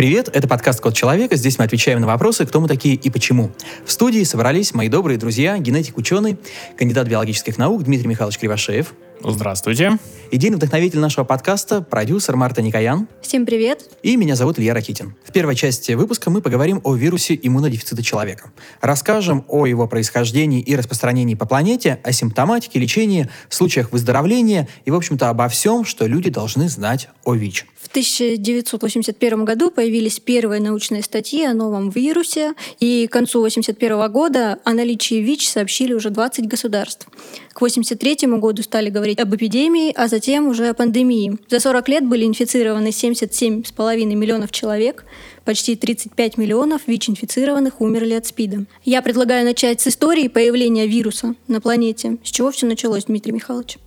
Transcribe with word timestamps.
Привет, 0.00 0.30
это 0.32 0.48
подкаст 0.48 0.80
«Код 0.80 0.94
человека». 0.94 1.36
Здесь 1.36 1.58
мы 1.58 1.66
отвечаем 1.66 2.00
на 2.00 2.06
вопросы, 2.06 2.46
кто 2.46 2.58
мы 2.58 2.68
такие 2.68 2.94
и 2.94 3.10
почему. 3.10 3.50
В 3.84 3.92
студии 3.92 4.24
собрались 4.24 4.72
мои 4.72 4.88
добрые 4.88 5.18
друзья, 5.18 5.58
генетик-ученый, 5.58 6.38
кандидат 6.78 7.06
биологических 7.06 7.58
наук 7.58 7.82
Дмитрий 7.82 8.08
Михайлович 8.08 8.38
Кривошеев. 8.38 8.94
Здравствуйте. 9.22 9.98
Идейный 10.30 10.56
вдохновитель 10.56 11.00
нашего 11.00 11.24
подкаста, 11.24 11.82
продюсер 11.82 12.34
Марта 12.36 12.62
Никоян. 12.62 13.08
Всем 13.20 13.44
привет. 13.44 13.90
И 14.02 14.16
меня 14.16 14.36
зовут 14.36 14.58
Илья 14.58 14.72
Ракитин. 14.72 15.16
В 15.22 15.32
первой 15.32 15.54
части 15.54 15.92
выпуска 15.92 16.30
мы 16.30 16.40
поговорим 16.40 16.80
о 16.82 16.94
вирусе 16.94 17.38
иммунодефицита 17.42 18.02
человека. 18.02 18.50
Расскажем 18.80 19.44
о 19.48 19.66
его 19.66 19.86
происхождении 19.86 20.62
и 20.62 20.74
распространении 20.76 21.34
по 21.34 21.44
планете, 21.44 22.00
о 22.02 22.12
симптоматике, 22.12 22.78
лечении, 22.78 23.28
случаях 23.50 23.92
выздоровления 23.92 24.66
и, 24.86 24.90
в 24.90 24.94
общем-то, 24.94 25.28
обо 25.28 25.48
всем, 25.48 25.84
что 25.84 26.06
люди 26.06 26.30
должны 26.30 26.70
знать 26.70 27.10
о 27.24 27.34
ВИЧ. 27.34 27.66
В 27.90 27.92
1981 27.92 29.44
году 29.44 29.72
появились 29.72 30.20
первые 30.20 30.60
научные 30.60 31.02
статьи 31.02 31.42
о 31.42 31.54
новом 31.54 31.90
вирусе, 31.90 32.54
и 32.78 33.08
к 33.08 33.12
концу 33.12 33.40
1981 33.40 34.12
года 34.12 34.60
о 34.62 34.74
наличии 34.74 35.16
ВИЧ 35.16 35.48
сообщили 35.48 35.92
уже 35.92 36.10
20 36.10 36.46
государств. 36.46 37.08
К 37.52 37.56
1983 37.56 38.38
году 38.38 38.62
стали 38.62 38.90
говорить 38.90 39.18
об 39.18 39.34
эпидемии, 39.34 39.92
а 39.96 40.06
затем 40.06 40.46
уже 40.46 40.68
о 40.68 40.74
пандемии. 40.74 41.36
За 41.48 41.58
40 41.58 41.88
лет 41.88 42.06
были 42.06 42.26
инфицированы 42.26 42.90
77,5 42.90 44.04
миллионов 44.14 44.52
человек, 44.52 45.04
почти 45.44 45.74
35 45.74 46.38
миллионов 46.38 46.82
ВИЧ-инфицированных 46.86 47.80
умерли 47.80 48.14
от 48.14 48.24
СПИДа. 48.24 48.66
Я 48.84 49.02
предлагаю 49.02 49.44
начать 49.44 49.80
с 49.80 49.88
истории 49.88 50.28
появления 50.28 50.86
вируса 50.86 51.34
на 51.48 51.60
планете. 51.60 52.18
С 52.22 52.30
чего 52.30 52.52
все 52.52 52.66
началось, 52.66 53.06
Дмитрий 53.06 53.32
Михайлович? 53.32 53.78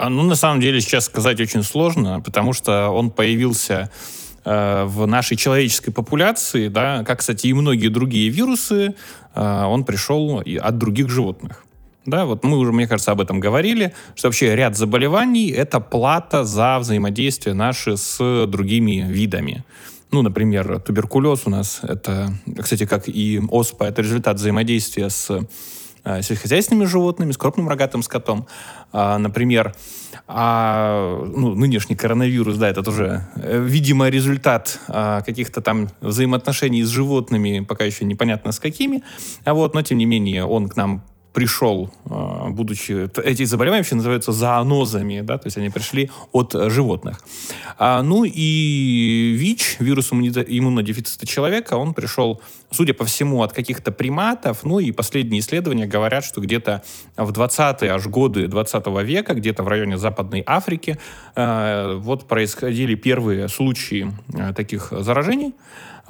А, 0.00 0.08
ну, 0.08 0.22
на 0.22 0.34
самом 0.34 0.62
деле, 0.62 0.80
сейчас 0.80 1.04
сказать 1.04 1.40
очень 1.42 1.62
сложно, 1.62 2.22
потому 2.22 2.54
что 2.54 2.88
он 2.88 3.10
появился 3.10 3.90
э, 4.46 4.84
в 4.86 5.06
нашей 5.06 5.36
человеческой 5.36 5.90
популяции, 5.90 6.68
да, 6.68 7.04
как, 7.04 7.18
кстати, 7.18 7.48
и 7.48 7.52
многие 7.52 7.88
другие 7.88 8.30
вирусы, 8.30 8.94
э, 9.34 9.64
он 9.64 9.84
пришел 9.84 10.42
от 10.62 10.78
других 10.78 11.10
животных. 11.10 11.66
Да, 12.06 12.24
вот 12.24 12.44
мы 12.44 12.56
уже, 12.56 12.72
мне 12.72 12.88
кажется, 12.88 13.12
об 13.12 13.20
этом 13.20 13.40
говорили, 13.40 13.92
что 14.14 14.28
вообще 14.28 14.56
ряд 14.56 14.74
заболеваний— 14.74 15.50
это 15.50 15.80
плата 15.80 16.44
за 16.44 16.78
взаимодействие 16.78 17.54
наши 17.54 17.98
с 17.98 18.46
другими 18.46 19.04
видами. 19.06 19.64
Ну, 20.12 20.22
например, 20.22 20.80
туберкулез 20.80 21.42
у 21.44 21.50
нас, 21.50 21.80
это, 21.82 22.32
кстати, 22.58 22.86
как 22.86 23.06
и 23.06 23.38
оспа, 23.50 23.84
это 23.84 24.00
результат 24.00 24.38
взаимодействия 24.38 25.10
с 25.10 25.46
сельскохозяйственными 26.04 26.86
животными, 26.86 27.32
с 27.32 27.36
крупным 27.36 27.68
рогатым 27.68 28.02
скотом. 28.02 28.46
А, 28.92 29.18
например, 29.18 29.74
а, 30.26 31.24
ну, 31.24 31.54
нынешний 31.54 31.96
коронавирус, 31.96 32.56
да, 32.56 32.68
это 32.68 32.82
тоже, 32.82 33.28
э, 33.36 33.62
видимо, 33.64 34.08
результат 34.08 34.78
каких-то 34.86 35.60
там 35.60 35.88
взаимоотношений 36.00 36.82
с 36.82 36.88
животными, 36.88 37.60
пока 37.60 37.84
еще 37.84 38.04
непонятно 38.04 38.52
с 38.52 38.58
какими. 38.58 39.02
А 39.44 39.54
вот, 39.54 39.74
но 39.74 39.82
тем 39.82 39.98
не 39.98 40.06
менее, 40.06 40.44
он 40.44 40.68
к 40.68 40.76
нам 40.76 41.02
пришел, 41.32 41.90
а, 42.06 42.48
будучи... 42.50 43.08
Эти 43.24 43.44
заболевания 43.44 43.80
вообще 43.80 43.94
называются 43.94 44.32
зоонозами, 44.32 45.20
да, 45.20 45.38
то 45.38 45.46
есть 45.46 45.56
они 45.56 45.70
пришли 45.70 46.10
от 46.32 46.52
животных. 46.52 47.20
А, 47.78 48.02
ну 48.02 48.24
и 48.24 49.36
ВИЧ, 49.38 49.76
вирус 49.78 50.12
иммунодефицита 50.12 51.26
человека, 51.26 51.74
он 51.74 51.94
пришел, 51.94 52.40
судя 52.70 52.94
по 52.94 53.04
всему, 53.04 53.42
от 53.42 53.52
каких-то 53.52 53.92
приматов, 53.92 54.64
ну 54.64 54.80
и 54.80 54.92
последние 54.92 55.40
исследования 55.40 55.86
говорят, 55.86 56.24
что 56.24 56.40
где-то 56.40 56.82
в 57.16 57.30
20-е 57.30 57.92
аж 57.92 58.06
годы 58.06 58.48
20 58.48 58.86
века, 59.04 59.34
где-то 59.34 59.62
в 59.62 59.68
районе 59.68 59.98
Западной 59.98 60.42
Африки, 60.46 60.98
а, 61.36 61.96
вот 61.96 62.26
происходили 62.26 62.94
первые 62.94 63.48
случаи 63.48 64.12
а, 64.34 64.52
таких 64.52 64.88
заражений, 64.90 65.54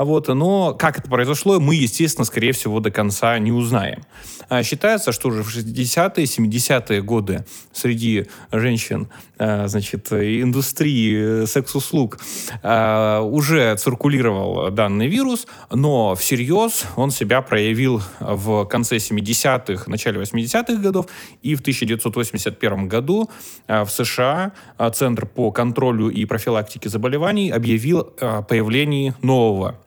вот, 0.04 0.28
но 0.28 0.74
как 0.74 0.98
это 0.98 1.10
произошло, 1.10 1.60
мы, 1.60 1.74
естественно, 1.74 2.24
скорее 2.24 2.52
всего, 2.52 2.80
до 2.80 2.90
конца 2.90 3.38
не 3.38 3.52
узнаем. 3.52 4.02
А 4.48 4.62
считается, 4.62 5.12
что 5.12 5.28
уже 5.28 5.42
в 5.42 5.54
60-е, 5.54 6.24
70-е 6.24 7.02
годы 7.02 7.44
среди 7.72 8.26
женщин, 8.50 9.08
а, 9.38 9.68
значит, 9.68 10.10
индустрии 10.10 11.44
секс-услуг 11.44 12.18
а, 12.62 13.20
уже 13.20 13.76
циркулировал 13.76 14.70
данный 14.70 15.06
вирус, 15.06 15.46
но 15.70 16.14
всерьез 16.14 16.86
он 16.96 17.10
себя 17.10 17.42
проявил 17.42 18.02
в 18.18 18.64
конце 18.64 18.96
70-х, 18.96 19.84
начале 19.88 20.20
80-х 20.20 20.80
годов, 20.80 21.06
и 21.42 21.54
в 21.54 21.60
1981 21.60 22.88
году 22.88 23.30
в 23.68 23.88
США 23.88 24.52
Центр 24.94 25.26
по 25.26 25.52
контролю 25.52 26.08
и 26.08 26.24
профилактике 26.24 26.88
заболеваний 26.88 27.50
объявил 27.50 28.14
о 28.20 28.42
появлении 28.42 29.14
нового 29.22 29.78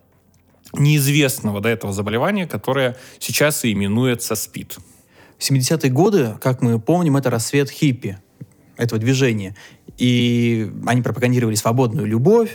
неизвестного 0.74 1.62
до 1.62 1.70
этого 1.70 1.94
заболевания, 1.94 2.48
которое 2.48 2.98
сейчас 3.20 3.64
и 3.66 3.72
именуется 3.72 4.36
СПИД. 4.36 4.78
70-е 5.40 5.92
годы, 5.92 6.36
как 6.42 6.62
мы 6.62 6.80
помним, 6.80 7.18
это 7.18 7.30
рассвет 7.30 7.70
хиппи, 7.70 8.18
этого 8.78 9.00
движения. 9.00 9.56
И 9.98 10.72
они 10.86 11.02
пропагандировали 11.02 11.56
свободную 11.56 12.08
любовь, 12.08 12.52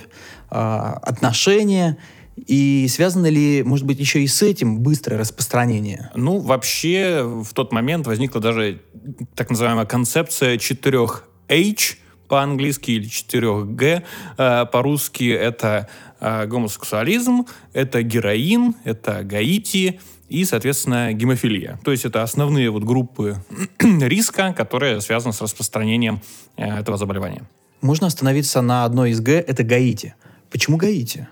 а, 0.50 0.94
отношения. 1.02 1.98
И 2.36 2.86
связано 2.88 3.26
ли, 3.26 3.62
может 3.62 3.84
быть, 3.86 3.98
еще 3.98 4.22
и 4.22 4.26
с 4.26 4.42
этим 4.42 4.80
быстрое 4.80 5.18
распространение? 5.18 6.10
Ну, 6.14 6.38
вообще, 6.38 7.22
в 7.24 7.52
тот 7.52 7.72
момент 7.72 8.06
возникла 8.06 8.40
даже 8.40 8.80
так 9.34 9.50
называемая 9.50 9.86
концепция 9.86 10.56
четырех 10.58 11.24
H 11.48 11.98
по-английски 12.28 12.92
или 12.92 13.08
4G 13.08 14.02
э, 14.36 14.66
по-русски. 14.66 15.30
Это 15.30 15.88
а, 16.20 16.46
гомосексуализм, 16.46 17.46
это 17.72 18.02
героин, 18.02 18.74
это 18.84 19.22
гаити 19.22 20.00
и, 20.28 20.44
соответственно, 20.44 21.12
гемофилия. 21.12 21.78
То 21.84 21.90
есть 21.90 22.04
это 22.04 22.22
основные 22.22 22.70
вот 22.70 22.84
группы 22.84 23.36
риска, 23.80 24.52
которые 24.52 25.00
связаны 25.00 25.32
с 25.32 25.40
распространением 25.40 26.20
э, 26.56 26.80
этого 26.80 26.98
заболевания. 26.98 27.44
Можно 27.80 28.08
остановиться 28.08 28.60
на 28.60 28.84
одной 28.84 29.10
из 29.10 29.20
Г, 29.20 29.32
это 29.32 29.62
гаити. 29.62 30.14
Почему 30.50 30.76
гаити? 30.76 31.28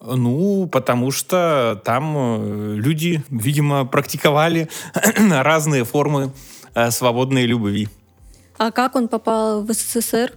Ну, 0.00 0.68
потому 0.70 1.10
что 1.10 1.80
там 1.84 2.14
э, 2.16 2.74
люди, 2.76 3.24
видимо, 3.30 3.86
практиковали 3.86 4.68
разные 5.30 5.84
формы 5.84 6.32
э, 6.74 6.90
свободной 6.90 7.46
любви. 7.46 7.88
А 8.58 8.70
как 8.70 8.94
он 8.96 9.08
попал 9.08 9.64
в 9.64 9.72
СССР? 9.72 10.32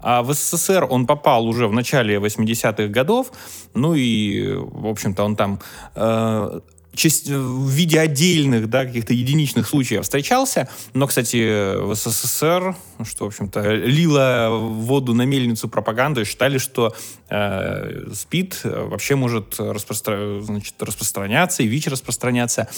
А 0.00 0.22
в 0.22 0.32
СССР 0.32 0.86
он 0.88 1.06
попал 1.06 1.46
уже 1.46 1.66
в 1.66 1.72
начале 1.72 2.16
80-х 2.16 2.88
годов, 2.88 3.32
ну 3.74 3.94
и, 3.94 4.54
в 4.54 4.86
общем-то, 4.86 5.24
он 5.24 5.36
там 5.36 5.60
э, 5.94 6.60
в 7.04 7.68
виде 7.68 8.00
отдельных, 8.00 8.68
да, 8.68 8.84
каких-то 8.84 9.12
единичных 9.12 9.68
случаев 9.68 10.02
встречался. 10.02 10.68
Но, 10.94 11.06
кстати, 11.06 11.76
в 11.80 11.94
СССР, 11.94 12.76
что, 13.04 13.24
в 13.24 13.28
общем-то, 13.28 13.74
лила 13.74 14.50
воду 14.50 15.14
на 15.14 15.22
мельницу 15.22 15.68
пропаганды, 15.68 16.24
считали, 16.24 16.58
что 16.58 16.94
э, 17.28 18.12
СПИД 18.12 18.60
вообще 18.64 19.16
может 19.16 19.56
распростра... 19.58 20.40
значит, 20.40 20.74
распространяться, 20.80 21.62
и 21.62 21.66
ВИЧ 21.66 21.88
распространяться 21.88 22.68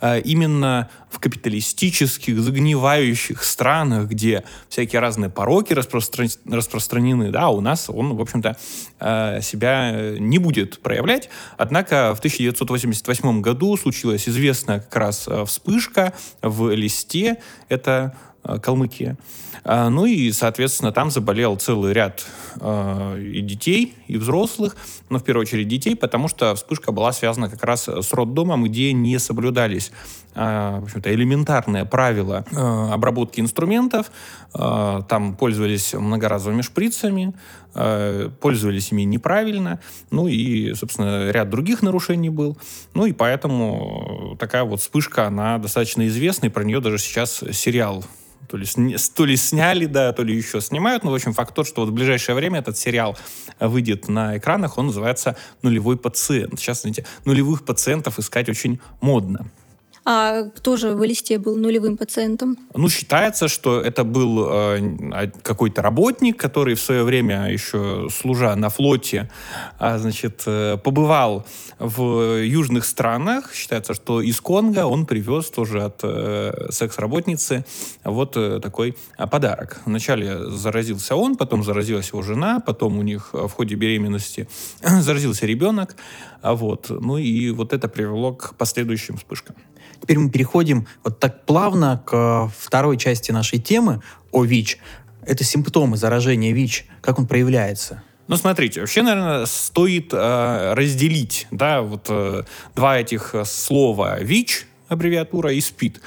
э, 0.00 0.20
именно 0.20 0.90
в 1.10 1.20
капиталистических, 1.20 2.40
загнивающих 2.40 3.42
странах, 3.44 4.08
где 4.08 4.44
всякие 4.68 5.00
разные 5.00 5.30
пороки 5.30 5.72
распростра... 5.72 6.26
распространены, 6.46 7.30
да, 7.30 7.48
у 7.48 7.60
нас 7.60 7.88
он, 7.88 8.16
в 8.16 8.20
общем-то, 8.20 8.56
э, 9.00 9.40
себя 9.42 10.16
не 10.18 10.38
будет 10.38 10.80
проявлять. 10.80 11.28
Однако 11.56 12.14
в 12.14 12.18
1988 12.18 13.40
году 13.40 13.67
году 13.68 13.76
случилась 13.76 14.28
известная 14.28 14.80
как 14.80 14.96
раз 14.96 15.28
э, 15.28 15.44
вспышка 15.44 16.14
в 16.42 16.74
листе, 16.74 17.38
это 17.68 18.14
э, 18.44 18.58
Калмыкия. 18.58 19.16
А, 19.64 19.90
ну 19.90 20.06
и, 20.06 20.32
соответственно, 20.32 20.92
там 20.92 21.10
заболел 21.10 21.56
целый 21.56 21.92
ряд 21.92 22.24
э, 22.60 23.20
и 23.20 23.40
детей, 23.40 23.94
и 24.08 24.16
взрослых, 24.16 24.76
но 25.10 25.18
в 25.18 25.24
первую 25.24 25.42
очередь 25.42 25.68
детей, 25.68 25.94
потому 25.94 26.28
что 26.28 26.54
вспышка 26.54 26.92
была 26.92 27.12
связана 27.12 27.48
как 27.48 27.62
раз 27.62 27.88
с 27.88 28.12
роддомом, 28.12 28.64
где 28.64 28.92
не 28.92 29.18
соблюдались 29.18 29.92
э, 30.34 30.78
в 30.80 30.84
общем-то, 30.84 31.14
элементарные 31.14 31.84
правила 31.84 32.44
э, 32.50 32.56
обработки 32.56 33.40
инструментов. 33.40 34.10
Э, 34.54 35.02
там 35.08 35.36
пользовались 35.36 35.94
многоразовыми 35.94 36.62
шприцами, 36.62 37.34
пользовались 38.40 38.90
ими 38.90 39.02
неправильно, 39.02 39.78
ну 40.10 40.26
и, 40.26 40.74
собственно, 40.74 41.30
ряд 41.30 41.48
других 41.50 41.82
нарушений 41.82 42.30
был. 42.30 42.56
Ну 42.94 43.06
и 43.06 43.12
поэтому 43.12 44.36
такая 44.40 44.64
вот 44.64 44.80
вспышка, 44.80 45.26
она 45.26 45.58
достаточно 45.58 46.08
известна, 46.08 46.46
и 46.46 46.48
про 46.48 46.64
нее 46.64 46.80
даже 46.80 46.98
сейчас 46.98 47.44
сериал 47.52 48.04
то 48.48 48.56
ли, 48.56 48.66
то 49.14 49.24
ли 49.24 49.36
сняли, 49.36 49.86
да, 49.86 50.12
то 50.12 50.22
ли 50.22 50.34
еще 50.34 50.60
снимают. 50.60 51.04
Но, 51.04 51.10
в 51.10 51.14
общем, 51.14 51.32
факт 51.32 51.54
тот, 51.54 51.66
что 51.66 51.82
вот 51.82 51.90
в 51.90 51.92
ближайшее 51.92 52.34
время 52.34 52.60
этот 52.60 52.76
сериал 52.78 53.16
выйдет 53.60 54.08
на 54.08 54.38
экранах, 54.38 54.78
он 54.78 54.86
называется 54.86 55.36
«Нулевой 55.62 55.98
пациент». 55.98 56.58
Сейчас, 56.58 56.82
знаете, 56.82 57.04
нулевых 57.24 57.64
пациентов 57.64 58.18
искать 58.18 58.48
очень 58.48 58.80
модно. 59.00 59.50
А 60.10 60.44
кто 60.56 60.78
же 60.78 60.94
в 60.94 61.04
листе 61.04 61.38
был 61.38 61.56
нулевым 61.56 61.98
пациентом? 61.98 62.56
Ну, 62.74 62.88
считается, 62.88 63.46
что 63.46 63.78
это 63.78 64.04
был 64.04 64.48
э, 64.50 65.30
какой-то 65.42 65.82
работник, 65.82 66.38
который 66.38 66.76
в 66.76 66.80
свое 66.80 67.04
время 67.04 67.52
еще 67.52 68.08
служа 68.10 68.56
на 68.56 68.70
флоте, 68.70 69.30
э, 69.78 69.98
значит, 69.98 70.44
э, 70.46 70.78
побывал 70.82 71.44
в 71.78 72.42
южных 72.42 72.86
странах. 72.86 73.52
Считается, 73.52 73.92
что 73.92 74.22
из 74.22 74.40
Конго 74.40 74.86
он 74.86 75.04
привез 75.04 75.50
тоже 75.50 75.82
от 75.82 76.00
э, 76.02 76.68
секс-работницы 76.70 77.66
вот 78.02 78.34
э, 78.38 78.60
такой 78.62 78.96
э, 79.18 79.26
подарок. 79.26 79.82
Вначале 79.84 80.50
заразился 80.50 81.16
он, 81.16 81.36
потом 81.36 81.62
заразилась 81.62 82.08
его 82.08 82.22
жена, 82.22 82.60
потом 82.60 82.98
у 82.98 83.02
них 83.02 83.34
в 83.34 83.50
ходе 83.50 83.74
беременности 83.74 84.48
заразился 84.82 85.44
ребенок. 85.44 85.96
А 86.40 86.54
вот. 86.54 86.86
Ну 86.88 87.18
и 87.18 87.50
вот 87.50 87.72
это 87.72 87.88
привело 87.88 88.32
к 88.32 88.54
последующим 88.54 89.16
вспышкам. 89.16 89.56
Теперь 90.00 90.18
мы 90.18 90.30
переходим 90.30 90.86
вот 91.04 91.18
так 91.20 91.44
плавно 91.44 92.02
к 92.04 92.50
второй 92.56 92.96
части 92.96 93.32
нашей 93.32 93.58
темы 93.58 94.00
о 94.32 94.44
ВИЧ. 94.44 94.78
Это 95.22 95.44
симптомы 95.44 95.96
заражения 95.96 96.52
ВИЧ, 96.52 96.86
как 97.00 97.18
он 97.18 97.26
проявляется. 97.26 98.02
Ну, 98.28 98.36
смотрите, 98.36 98.80
вообще, 98.80 99.02
наверное, 99.02 99.46
стоит 99.46 100.12
э, 100.12 100.74
разделить, 100.74 101.46
да, 101.50 101.80
вот 101.80 102.06
э, 102.10 102.42
два 102.76 102.98
этих 102.98 103.34
слова 103.44 104.18
ВИЧ, 104.20 104.66
аббревиатура, 104.88 105.52
и 105.52 105.60
СПИД 105.60 106.00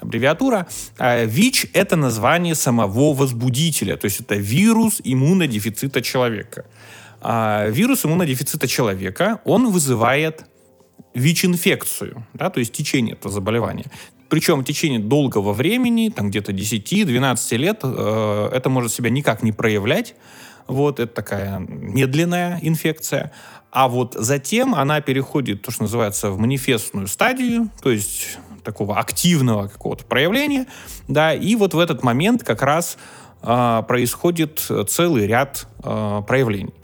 аббревиатура. 0.00 0.66
Э, 0.98 1.24
ВИЧ— 1.26 1.66
это 1.72 1.96
название 1.96 2.54
самого 2.54 3.14
возбудителя, 3.14 3.96
то 3.96 4.06
есть 4.06 4.20
это 4.20 4.34
вирус 4.34 5.00
иммунодефицита 5.04 6.02
человека. 6.02 6.64
А 7.20 7.68
вирус 7.68 8.04
иммунодефицита 8.04 8.68
человека, 8.68 9.40
он 9.44 9.70
вызывает 9.70 10.44
ВИЧ-инфекцию, 11.14 12.26
да, 12.34 12.50
то 12.50 12.60
есть 12.60 12.72
течение 12.72 13.14
этого 13.14 13.32
заболевания. 13.32 13.86
Причем 14.28 14.60
в 14.60 14.64
течение 14.64 15.00
долгого 15.00 15.52
времени, 15.52 16.10
там 16.10 16.28
где-то 16.28 16.52
10-12 16.52 17.56
лет, 17.56 17.80
э, 17.82 18.50
это 18.52 18.68
может 18.68 18.92
себя 18.92 19.10
никак 19.10 19.42
не 19.42 19.52
проявлять. 19.52 20.14
Вот, 20.66 21.00
это 21.00 21.12
такая 21.12 21.58
медленная 21.60 22.58
инфекция. 22.60 23.32
А 23.70 23.88
вот 23.88 24.14
затем 24.18 24.74
она 24.74 25.00
переходит, 25.00 25.62
то, 25.62 25.70
что 25.70 25.82
называется, 25.82 26.30
в 26.30 26.38
манифестную 26.38 27.06
стадию, 27.06 27.70
то 27.82 27.90
есть 27.90 28.38
такого 28.62 28.98
активного 28.98 29.68
какого-то 29.68 30.04
проявления, 30.04 30.66
да, 31.06 31.32
и 31.32 31.56
вот 31.56 31.72
в 31.72 31.78
этот 31.78 32.02
момент 32.02 32.44
как 32.44 32.60
раз 32.60 32.98
э, 33.42 33.82
происходит 33.88 34.62
целый 34.88 35.26
ряд 35.26 35.66
э, 35.82 36.22
проявлений. 36.26 36.74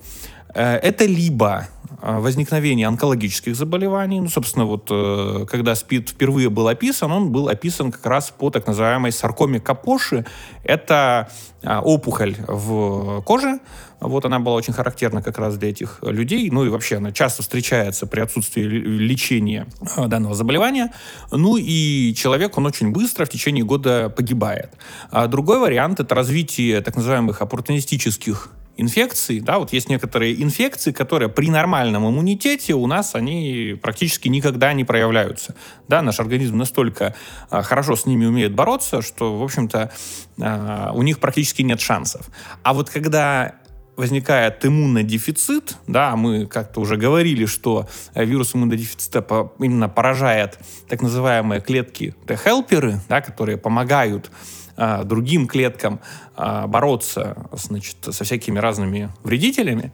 Э, 0.55 0.77
это 0.77 1.05
либо 1.05 1.69
э, 2.05 2.19
возникновение 2.19 2.87
онкологических 2.87 3.57
заболеваний. 3.57 4.21
Ну, 4.21 4.29
собственно, 4.29 4.67
вот 4.67 4.89
э, 4.91 5.47
когда 5.49 5.75
СПИД 5.75 6.11
впервые 6.11 6.51
был 6.51 6.69
описан, 6.69 7.11
он 7.11 7.33
был 7.33 7.49
описан 7.49 7.91
как 7.91 8.05
раз 8.07 8.31
по 8.31 8.51
так 8.51 8.67
называемой 8.67 9.11
саркоме 9.11 9.59
Капоши. 9.61 10.27
Это 10.63 11.29
опухоль 11.63 12.37
в 12.47 13.23
коже. 13.23 13.59
Вот 14.01 14.25
она 14.27 14.39
была 14.39 14.57
очень 14.57 14.75
характерна 14.75 15.23
как 15.23 15.39
раз 15.39 15.57
для 15.57 15.71
этих 15.71 15.99
людей. 16.03 16.51
Ну 16.51 16.65
и 16.65 16.69
вообще 16.69 16.97
она 16.97 17.11
часто 17.11 17.43
встречается 17.43 18.07
при 18.07 18.21
отсутствии 18.21 18.63
лечения 18.63 19.67
данного 19.97 20.35
заболевания. 20.35 20.93
Ну 21.31 21.57
и 21.57 22.15
человек, 22.15 22.59
он 22.59 22.67
очень 22.67 22.93
быстро 22.93 23.25
в 23.25 23.31
течение 23.31 23.65
года 23.65 24.11
погибает. 24.11 24.75
А 25.11 25.27
другой 25.27 25.59
вариант— 25.59 26.01
это 26.01 26.15
развитие 26.15 26.83
так 26.83 26.97
называемых 26.97 27.41
оппортунистических 27.41 28.51
инфекций, 28.77 29.41
да, 29.41 29.59
вот 29.59 29.73
есть 29.73 29.89
некоторые 29.89 30.43
инфекции, 30.43 30.93
которые 30.93 31.29
при 31.29 31.51
нормальном 31.51 32.09
иммунитете 32.09 32.75
у 32.75 32.87
нас 32.87 33.15
они 33.15 33.79
практически 33.81 34.29
никогда 34.29 34.73
не 34.73 34.85
проявляются, 34.85 35.55
да, 35.89 36.03
наш 36.03 36.21
организм 36.21 36.59
настолько 36.59 37.15
а, 37.51 37.63
хорошо 37.63 37.97
с 37.97 38.07
ними 38.07 38.27
умеет 38.27 38.55
бороться, 38.55 39.03
что, 39.03 39.39
в 39.39 39.43
общем-то, 39.43 39.93
а, 40.41 40.93
у 40.95 41.03
них 41.03 41.21
практически 41.21 41.63
нет 41.63 41.81
шансов. 41.81 42.29
А 42.63 42.75
вот 42.75 42.91
когда 42.91 43.57
возникает 43.97 44.65
иммунодефицит, 44.65 45.77
да, 45.87 46.17
мы 46.17 46.47
как-то 46.47 46.81
уже 46.81 46.97
говорили, 46.97 47.47
что 47.47 47.89
вирус 48.15 48.55
иммунодефицита 48.55 49.25
именно 49.61 49.89
поражает 49.89 50.59
так 50.89 51.01
называемые 51.01 51.61
клетки 51.61 52.15
Т-хелперы, 52.27 53.01
да, 53.09 53.21
которые 53.21 53.57
помогают 53.57 54.31
а, 54.77 55.05
другим 55.05 55.47
клеткам 55.47 56.01
а, 56.37 56.67
бороться 56.67 57.37
значит, 57.53 57.97
со 58.03 58.25
всякими 58.25 58.59
разными 58.59 59.11
вредителями. 59.23 59.93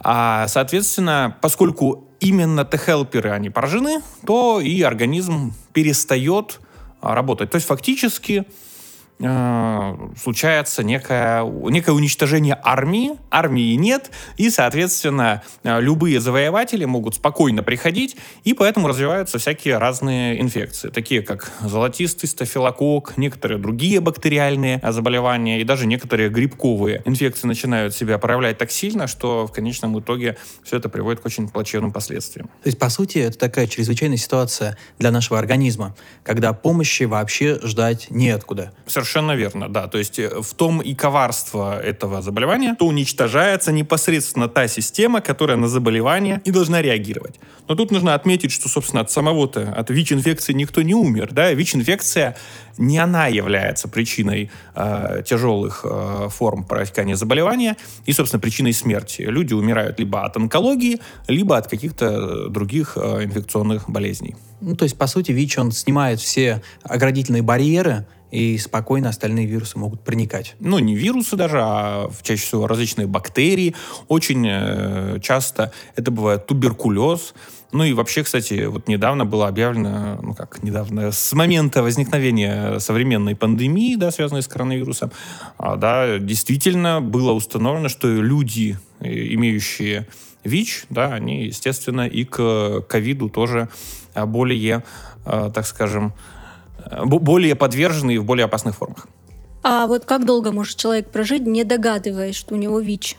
А, 0.00 0.46
соответственно, 0.48 1.36
поскольку 1.40 2.08
именно 2.20 2.64
Т-хелперы, 2.64 3.30
они 3.30 3.50
поражены, 3.50 4.02
то 4.26 4.60
и 4.60 4.82
организм 4.82 5.54
перестает 5.72 6.60
а, 7.00 7.14
работать. 7.14 7.50
То 7.50 7.56
есть 7.56 7.66
фактически 7.66 8.44
э, 9.20 9.96
случается 10.20 10.82
некое, 10.82 11.44
некое 11.44 11.92
уничтожение 11.92 12.58
армии, 12.62 13.12
армии 13.30 13.74
нет, 13.74 14.10
и, 14.36 14.50
соответственно, 14.50 15.42
э, 15.62 15.80
любые 15.80 16.20
завоеватели 16.20 16.84
могут 16.84 17.16
спокойно 17.16 17.62
приходить, 17.62 18.16
и 18.44 18.54
поэтому 18.54 18.88
развиваются 18.88 19.38
всякие 19.38 19.78
разные 19.78 20.40
инфекции, 20.40 20.88
такие 20.88 21.22
как 21.22 21.50
золотистый 21.60 22.28
стафилококк, 22.28 23.16
некоторые 23.16 23.58
другие 23.58 24.00
бактериальные 24.00 24.80
заболевания, 24.90 25.60
и 25.60 25.64
даже 25.64 25.86
некоторые 25.86 26.30
грибковые 26.30 27.02
инфекции 27.04 27.46
начинают 27.46 27.94
себя 27.94 28.18
проявлять 28.18 28.58
так 28.58 28.70
сильно, 28.70 29.06
что 29.06 29.46
в 29.46 29.52
конечном 29.52 29.98
итоге 29.98 30.36
все 30.62 30.78
это 30.78 30.88
приводит 30.88 31.20
к 31.20 31.26
очень 31.26 31.48
плачевным 31.48 31.92
последствиям. 31.92 32.46
То 32.62 32.66
есть, 32.66 32.78
по 32.78 32.88
сути, 32.88 33.18
это 33.18 33.38
такая 33.38 33.66
чрезвычайная 33.66 34.16
ситуация 34.16 34.76
для 34.98 35.10
нашего 35.10 35.38
организма, 35.38 35.94
когда 36.22 36.52
помощи 36.52 37.04
вообще 37.04 37.58
ждать 37.62 38.08
неоткуда. 38.10 38.72
Совершенно 38.86 39.09
Совершенно 39.10 39.36
верно, 39.36 39.68
да. 39.68 39.88
То 39.88 39.98
есть 39.98 40.20
э, 40.20 40.40
в 40.40 40.54
том 40.54 40.80
и 40.80 40.94
коварство 40.94 41.80
этого 41.82 42.22
заболевания, 42.22 42.76
то 42.78 42.86
уничтожается 42.86 43.72
непосредственно 43.72 44.48
та 44.48 44.68
система, 44.68 45.20
которая 45.20 45.56
на 45.56 45.66
заболевание 45.66 46.40
и 46.44 46.52
должна 46.52 46.80
реагировать. 46.80 47.40
Но 47.66 47.74
тут 47.74 47.90
нужно 47.90 48.14
отметить, 48.14 48.52
что, 48.52 48.68
собственно, 48.68 49.00
от 49.00 49.10
самого-то, 49.10 49.74
от 49.76 49.90
ВИЧ-инфекции 49.90 50.52
никто 50.52 50.82
не 50.82 50.94
умер. 50.94 51.30
Да? 51.32 51.52
ВИЧ-инфекция 51.52 52.36
не 52.78 52.98
она 52.98 53.26
является 53.26 53.88
причиной 53.88 54.50
э, 54.76 55.22
тяжелых 55.26 55.84
э, 55.84 56.28
форм 56.30 56.62
протекания 56.62 57.16
заболевания 57.16 57.76
и, 58.06 58.12
собственно, 58.12 58.40
причиной 58.40 58.72
смерти. 58.72 59.22
Люди 59.22 59.54
умирают 59.54 59.98
либо 59.98 60.24
от 60.24 60.36
онкологии, 60.36 61.00
либо 61.26 61.56
от 61.56 61.66
каких-то 61.66 62.48
других 62.48 62.92
э, 62.96 63.24
инфекционных 63.24 63.90
болезней. 63.90 64.36
Ну, 64.60 64.76
то 64.76 64.84
есть, 64.84 64.96
по 64.96 65.08
сути, 65.08 65.32
ВИЧ, 65.32 65.58
он 65.58 65.72
снимает 65.72 66.20
все 66.20 66.62
оградительные 66.82 67.42
барьеры, 67.42 68.06
и 68.30 68.58
спокойно 68.58 69.08
остальные 69.08 69.46
вирусы 69.46 69.78
могут 69.78 70.02
проникать. 70.02 70.56
Ну, 70.60 70.78
не 70.78 70.94
вирусы 70.94 71.36
даже, 71.36 71.60
а 71.60 72.10
чаще 72.22 72.42
всего 72.42 72.66
различные 72.66 73.06
бактерии. 73.06 73.74
Очень 74.08 74.46
э, 74.48 75.18
часто 75.20 75.72
это 75.96 76.10
бывает 76.10 76.46
туберкулез. 76.46 77.34
Ну 77.72 77.84
и 77.84 77.92
вообще, 77.92 78.24
кстати, 78.24 78.64
вот 78.64 78.88
недавно 78.88 79.24
было 79.24 79.46
объявлено, 79.46 80.18
ну 80.20 80.34
как 80.34 80.62
недавно, 80.62 81.12
с 81.12 81.32
момента 81.32 81.82
возникновения 81.82 82.80
современной 82.80 83.36
пандемии, 83.36 83.94
да, 83.94 84.10
связанной 84.10 84.42
с 84.42 84.48
коронавирусом, 84.48 85.12
а, 85.56 85.76
да, 85.76 86.18
действительно 86.18 87.00
было 87.00 87.32
установлено, 87.32 87.88
что 87.88 88.08
люди, 88.08 88.76
э, 88.98 89.34
имеющие 89.34 90.08
ВИЧ, 90.42 90.86
да, 90.90 91.14
они, 91.14 91.44
естественно, 91.46 92.08
и 92.08 92.24
к 92.24 92.80
ковиду 92.88 93.28
тоже 93.28 93.68
а, 94.14 94.26
более, 94.26 94.82
а, 95.24 95.50
так 95.50 95.66
скажем, 95.66 96.12
более 97.04 97.54
подвержены 97.54 98.14
и 98.14 98.18
в 98.18 98.24
более 98.24 98.44
опасных 98.44 98.76
формах. 98.76 99.08
А 99.62 99.86
вот 99.86 100.04
как 100.04 100.24
долго 100.24 100.52
может 100.52 100.78
человек 100.78 101.10
прожить, 101.10 101.46
не 101.46 101.64
догадываясь, 101.64 102.34
что 102.34 102.54
у 102.54 102.58
него 102.58 102.80
ВИЧ? 102.80 103.16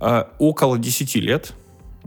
Э, 0.00 0.24
около 0.38 0.78
10 0.78 1.16
лет. 1.16 1.52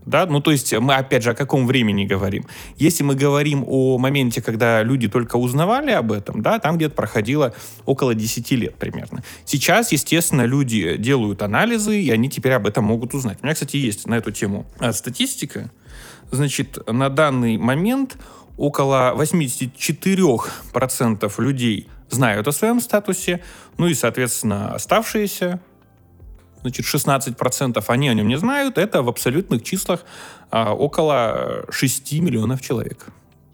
Да, 0.06 0.26
ну 0.26 0.42
то 0.42 0.52
есть 0.52 0.74
мы 0.74 0.96
опять 0.96 1.22
же 1.22 1.32
о 1.32 1.36
каком 1.36 1.68
времени 1.68 2.06
говорим. 2.06 2.46
Если 2.78 3.04
мы 3.04 3.14
говорим 3.14 3.64
о 3.68 3.98
моменте, 4.00 4.42
когда 4.42 4.82
люди 4.82 5.08
только 5.08 5.36
узнавали 5.36 5.92
об 5.92 6.12
этом, 6.12 6.42
да, 6.42 6.58
там 6.60 6.78
где-то 6.78 6.96
проходило 6.96 7.54
около 7.86 8.16
10 8.16 8.52
лет 8.52 8.76
примерно. 8.76 9.24
Сейчас, 9.46 9.92
естественно, 9.92 10.44
люди 10.44 10.98
делают 10.98 11.44
анализы, 11.44 12.02
и 12.02 12.10
они 12.10 12.30
теперь 12.30 12.54
об 12.54 12.66
этом 12.66 12.86
могут 12.86 13.14
узнать. 13.14 13.40
У 13.42 13.46
меня, 13.46 13.54
кстати, 13.54 13.78
есть 13.78 14.08
на 14.08 14.16
эту 14.16 14.32
тему 14.32 14.66
э, 14.80 14.92
статистика. 14.92 15.70
Значит, 16.32 16.80
на 16.88 17.10
данный 17.10 17.58
момент 17.58 18.18
около 18.62 19.16
84% 19.18 21.42
людей 21.42 21.90
знают 22.12 22.48
о 22.48 22.52
своем 22.52 22.80
статусе, 22.80 23.42
ну 23.80 23.88
и, 23.88 23.96
соответственно, 23.96 24.76
оставшиеся, 24.76 25.60
значит, 26.62 26.86
16% 26.86 27.84
они 27.88 28.10
о 28.10 28.14
нем 28.14 28.28
не 28.28 28.38
знают, 28.38 28.78
это 28.78 29.02
в 29.02 29.10
абсолютных 29.10 29.64
числах 29.64 30.02
а, 30.52 30.76
около 30.76 31.66
6 31.72 32.14
миллионов 32.22 32.62
человек 32.62 33.08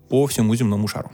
по 0.09 0.27
всему 0.27 0.53
земному 0.55 0.89
шару. 0.89 1.09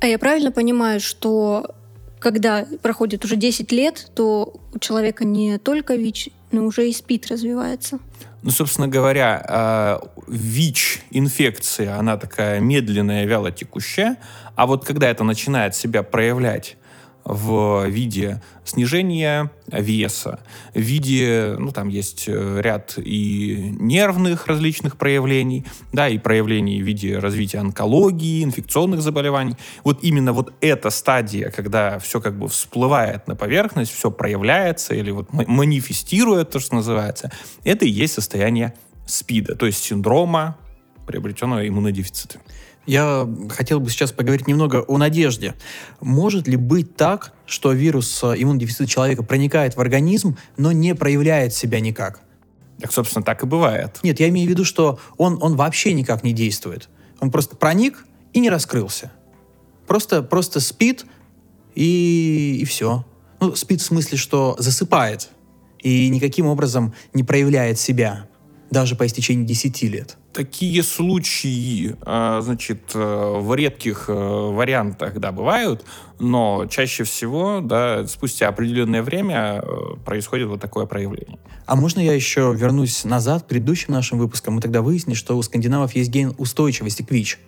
А 0.00 0.06
я 0.06 0.18
правильно 0.18 0.52
понимаю, 0.52 1.00
что 1.00 1.74
когда 2.20 2.66
проходит 2.82 3.24
уже 3.24 3.34
10 3.34 3.72
лет, 3.72 4.12
то 4.14 4.54
у 4.72 4.78
человека 4.78 5.24
не 5.24 5.58
только 5.58 5.96
ВИЧ, 5.96 6.28
но 6.52 6.64
уже 6.64 6.88
и 6.88 6.92
СПИД 6.92 7.32
развивается? 7.32 7.98
Ну, 8.44 8.50
собственно 8.50 8.88
говоря, 8.88 10.00
ВИЧ-инфекция, 10.26 11.98
она 11.98 12.18
такая 12.18 12.60
медленная, 12.60 13.24
вяло 13.24 13.50
текущая, 13.50 14.18
а 14.54 14.66
вот 14.66 14.84
когда 14.84 15.08
это 15.08 15.24
начинает 15.24 15.74
себя 15.74 16.02
проявлять 16.02 16.76
в 17.24 17.86
виде 17.88 18.42
снижения 18.64 19.50
веса, 19.66 20.40
в 20.74 20.80
виде, 20.80 21.56
ну, 21.58 21.72
там 21.72 21.88
есть 21.88 22.24
э, 22.26 22.60
ряд 22.60 22.94
и 22.98 23.74
нервных 23.78 24.46
различных 24.46 24.96
проявлений, 24.96 25.64
да, 25.92 26.08
и 26.08 26.18
проявлений 26.18 26.82
в 26.82 26.86
виде 26.86 27.18
развития 27.18 27.58
онкологии, 27.58 28.44
инфекционных 28.44 29.00
заболеваний. 29.00 29.56
Вот 29.84 30.02
именно 30.02 30.32
вот 30.32 30.52
эта 30.60 30.90
стадия, 30.90 31.50
когда 31.50 31.98
все 31.98 32.20
как 32.20 32.38
бы 32.38 32.48
всплывает 32.48 33.26
на 33.26 33.36
поверхность, 33.36 33.92
все 33.92 34.10
проявляется 34.10 34.94
или 34.94 35.10
вот 35.10 35.32
манифестирует, 35.32 36.50
то, 36.50 36.60
что 36.60 36.74
называется, 36.74 37.32
это 37.64 37.86
и 37.86 37.90
есть 37.90 38.14
состояние 38.14 38.74
СПИДа, 39.06 39.56
то 39.56 39.66
есть 39.66 39.82
синдрома 39.82 40.58
приобретенного 41.06 41.66
иммунодефицита. 41.66 42.38
Я 42.86 43.28
хотел 43.50 43.80
бы 43.80 43.88
сейчас 43.88 44.12
поговорить 44.12 44.46
немного 44.46 44.82
о 44.82 44.98
надежде. 44.98 45.54
Может 46.00 46.46
ли 46.46 46.56
быть 46.56 46.96
так, 46.96 47.32
что 47.46 47.72
вирус 47.72 48.22
э, 48.22 48.34
иммунодефицита 48.36 48.86
человека 48.86 49.22
проникает 49.22 49.76
в 49.76 49.80
организм, 49.80 50.36
но 50.58 50.70
не 50.72 50.94
проявляет 50.94 51.54
себя 51.54 51.80
никак? 51.80 52.20
Так, 52.80 52.92
собственно, 52.92 53.24
так 53.24 53.42
и 53.42 53.46
бывает. 53.46 54.00
Нет, 54.02 54.20
я 54.20 54.28
имею 54.28 54.46
в 54.46 54.50
виду, 54.50 54.64
что 54.64 54.98
он, 55.16 55.38
он 55.40 55.56
вообще 55.56 55.94
никак 55.94 56.24
не 56.24 56.32
действует. 56.32 56.90
Он 57.20 57.30
просто 57.30 57.56
проник 57.56 58.04
и 58.34 58.40
не 58.40 58.50
раскрылся. 58.50 59.10
Просто, 59.86 60.22
просто 60.22 60.60
спит 60.60 61.06
и, 61.74 62.58
и 62.60 62.64
все. 62.66 63.06
Ну, 63.40 63.54
спит 63.54 63.80
в 63.80 63.84
смысле, 63.84 64.18
что 64.18 64.56
засыпает 64.58 65.30
и 65.78 66.08
никаким 66.10 66.46
образом 66.46 66.94
не 67.14 67.22
проявляет 67.22 67.78
себя, 67.78 68.26
даже 68.70 68.96
по 68.96 69.06
истечении 69.06 69.44
10 69.44 69.82
лет 69.84 70.18
такие 70.34 70.82
случаи, 70.82 71.96
а, 72.02 72.40
значит, 72.42 72.90
э, 72.94 72.98
в 73.38 73.54
редких 73.54 74.06
э, 74.08 74.12
вариантах, 74.12 75.18
да, 75.18 75.32
бывают, 75.32 75.84
но 76.18 76.66
чаще 76.66 77.04
всего, 77.04 77.60
да, 77.62 78.06
спустя 78.06 78.48
определенное 78.48 79.02
время 79.02 79.62
э, 79.62 79.96
происходит 80.04 80.48
вот 80.48 80.60
такое 80.60 80.86
проявление. 80.86 81.38
А 81.66 81.76
можно 81.76 82.00
я 82.00 82.12
еще 82.12 82.52
вернусь 82.54 83.04
назад 83.04 83.44
к 83.44 83.46
предыдущим 83.46 83.94
нашим 83.94 84.18
выпускам? 84.18 84.54
Мы 84.54 84.60
тогда 84.60 84.82
выяснили, 84.82 85.16
что 85.16 85.38
у 85.38 85.42
скандинавов 85.42 85.94
есть 85.94 86.10
ген 86.10 86.34
устойчивости 86.36 87.02
к 87.02 87.10
ВИЧ. 87.10 87.38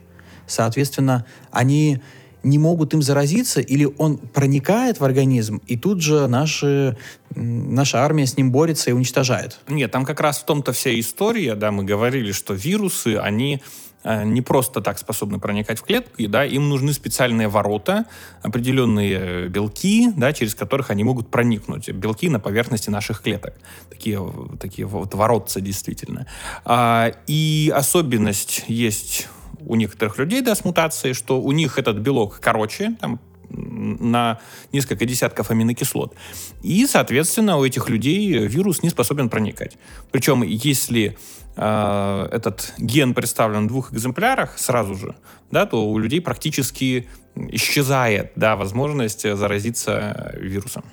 Соответственно, 0.47 1.27
они 1.51 2.01
не 2.43 2.59
могут 2.59 2.95
им 2.95 3.03
заразиться, 3.03 3.61
или 3.61 3.89
он 3.99 4.19
проникает 4.19 5.01
в 5.01 5.05
организм, 5.05 5.61
и 5.67 5.77
тут 5.77 6.01
же 6.01 6.27
наши, 6.29 6.97
наша 7.35 8.05
армия 8.05 8.27
с 8.27 8.37
ним 8.37 8.53
борется 8.53 8.91
и 8.91 8.93
уничтожает. 8.93 9.59
Нет, 9.69 9.91
там 9.91 10.05
как 10.05 10.21
раз 10.21 10.39
в 10.39 10.45
том-то 10.45 10.73
вся 10.73 10.99
история, 10.99 11.55
да, 11.55 11.73
мы 11.73 11.85
говорили, 11.85 12.33
что 12.33 12.55
вирусы, 12.55 13.17
они 13.17 13.63
э, 14.05 14.25
не 14.25 14.43
просто 14.43 14.81
так 14.81 14.99
способны 14.99 15.41
проникать 15.41 15.81
в 15.81 15.83
клетки, 15.83 16.27
да, 16.27 16.45
им 16.45 16.69
нужны 16.69 16.93
специальные 16.93 17.49
ворота, 17.49 18.07
определенные 18.43 19.49
белки, 19.49 20.13
да, 20.17 20.33
через 20.33 20.55
которых 20.55 20.91
они 20.91 21.03
могут 21.05 21.31
проникнуть. 21.31 21.91
Белки 21.91 22.29
на 22.29 22.39
поверхности 22.39 22.91
наших 22.91 23.23
клеток. 23.23 23.55
Такие, 23.91 24.21
такие 24.61 24.87
вот 24.87 25.15
воротцы 25.15 25.61
действительно. 25.61 26.27
А, 26.65 27.13
и 27.27 27.73
особенность 27.75 28.65
есть 28.69 29.29
у 29.67 29.75
некоторых 29.75 30.19
людей, 30.19 30.41
да, 30.41 30.55
с 30.55 30.65
мутацией, 30.65 31.15
что 31.15 31.41
у 31.41 31.53
них 31.53 31.79
этот 31.79 31.99
белок 31.99 32.39
короче, 32.41 32.97
там, 33.01 33.21
на 33.51 34.41
несколько 34.73 35.05
десятков 35.05 35.51
аминокислот. 35.51 36.15
И, 36.63 36.87
соответственно, 36.87 37.59
у 37.59 37.65
этих 37.65 37.89
людей 37.89 38.47
вирус 38.47 38.83
не 38.83 38.91
способен 38.91 39.29
проникать. 39.29 39.79
Причем, 40.11 40.43
если 40.43 41.17
э, 41.57 42.29
этот 42.33 42.75
ген 42.79 43.15
представлен 43.15 43.67
в 43.67 43.69
двух 43.69 43.93
экземплярах 43.93 44.59
сразу 44.59 44.95
же, 44.95 45.15
да, 45.51 45.67
то 45.67 45.89
у 45.89 45.99
людей 45.99 46.21
практически 46.21 47.09
исчезает 47.37 48.33
да, 48.37 48.57
возможность 48.57 49.23
заразиться 49.37 50.35
вирусом. 50.41 50.85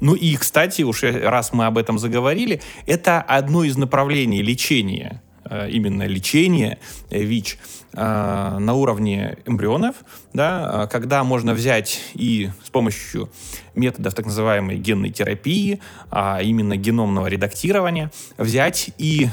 Ну 0.00 0.14
и, 0.14 0.36
кстати, 0.36 0.82
уж 0.82 1.02
раз 1.02 1.52
мы 1.52 1.66
об 1.66 1.78
этом 1.78 1.98
заговорили, 1.98 2.60
это 2.86 3.20
одно 3.20 3.64
из 3.64 3.76
направлений 3.76 4.42
лечения 4.42 5.22
именно 5.68 6.06
лечение 6.06 6.78
э, 7.10 7.22
ВИЧ 7.22 7.58
э, 7.92 8.56
на 8.58 8.74
уровне 8.74 9.38
эмбрионов, 9.46 9.96
да, 10.32 10.88
когда 10.90 11.24
можно 11.24 11.54
взять 11.54 12.00
и 12.14 12.50
с 12.64 12.70
помощью 12.70 13.30
методов 13.74 14.14
так 14.14 14.26
называемой 14.26 14.78
генной 14.78 15.10
терапии, 15.10 15.80
а 16.10 16.40
именно 16.42 16.76
геномного 16.76 17.26
редактирования, 17.26 18.10
взять 18.38 18.90
и 18.98 19.28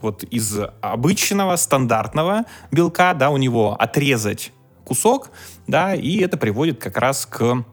вот 0.00 0.22
из 0.24 0.56
обычного 0.80 1.56
стандартного 1.56 2.44
белка, 2.70 3.14
да, 3.14 3.30
у 3.30 3.36
него 3.36 3.74
отрезать 3.74 4.52
кусок, 4.84 5.30
да, 5.66 5.94
и 5.94 6.18
это 6.18 6.36
приводит 6.36 6.80
как 6.80 6.96
раз 6.96 7.26
к 7.26 7.64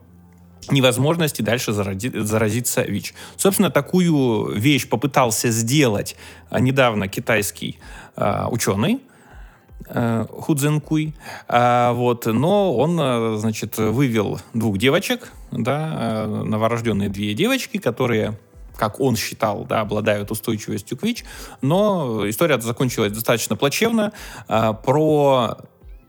невозможности 0.69 1.41
дальше 1.41 1.71
зарази, 1.73 2.11
заразиться 2.13 2.81
ВИЧ. 2.81 3.13
Собственно, 3.35 3.69
такую 3.69 4.53
вещь 4.53 4.87
попытался 4.87 5.49
сделать 5.49 6.15
а, 6.49 6.59
недавно 6.59 7.07
китайский 7.07 7.79
а, 8.15 8.47
ученый, 8.49 9.01
а, 9.89 10.25
Худзенкуй, 10.27 11.15
а, 11.47 11.93
вот, 11.93 12.25
но 12.25 12.75
он, 12.75 12.97
а, 12.99 13.37
значит, 13.37 13.77
вывел 13.77 14.39
двух 14.53 14.77
девочек, 14.77 15.31
да, 15.51 16.25
новорожденные 16.27 17.09
две 17.09 17.33
девочки, 17.33 17.77
которые 17.77 18.37
как 18.75 18.99
он 18.99 19.15
считал, 19.15 19.65
да, 19.65 19.81
обладают 19.81 20.29
устойчивостью 20.29 20.99
к 20.99 21.03
ВИЧ, 21.03 21.25
но 21.61 22.29
история 22.29 22.61
закончилась 22.61 23.11
достаточно 23.11 23.55
плачевно. 23.55 24.13
Про 24.47 25.57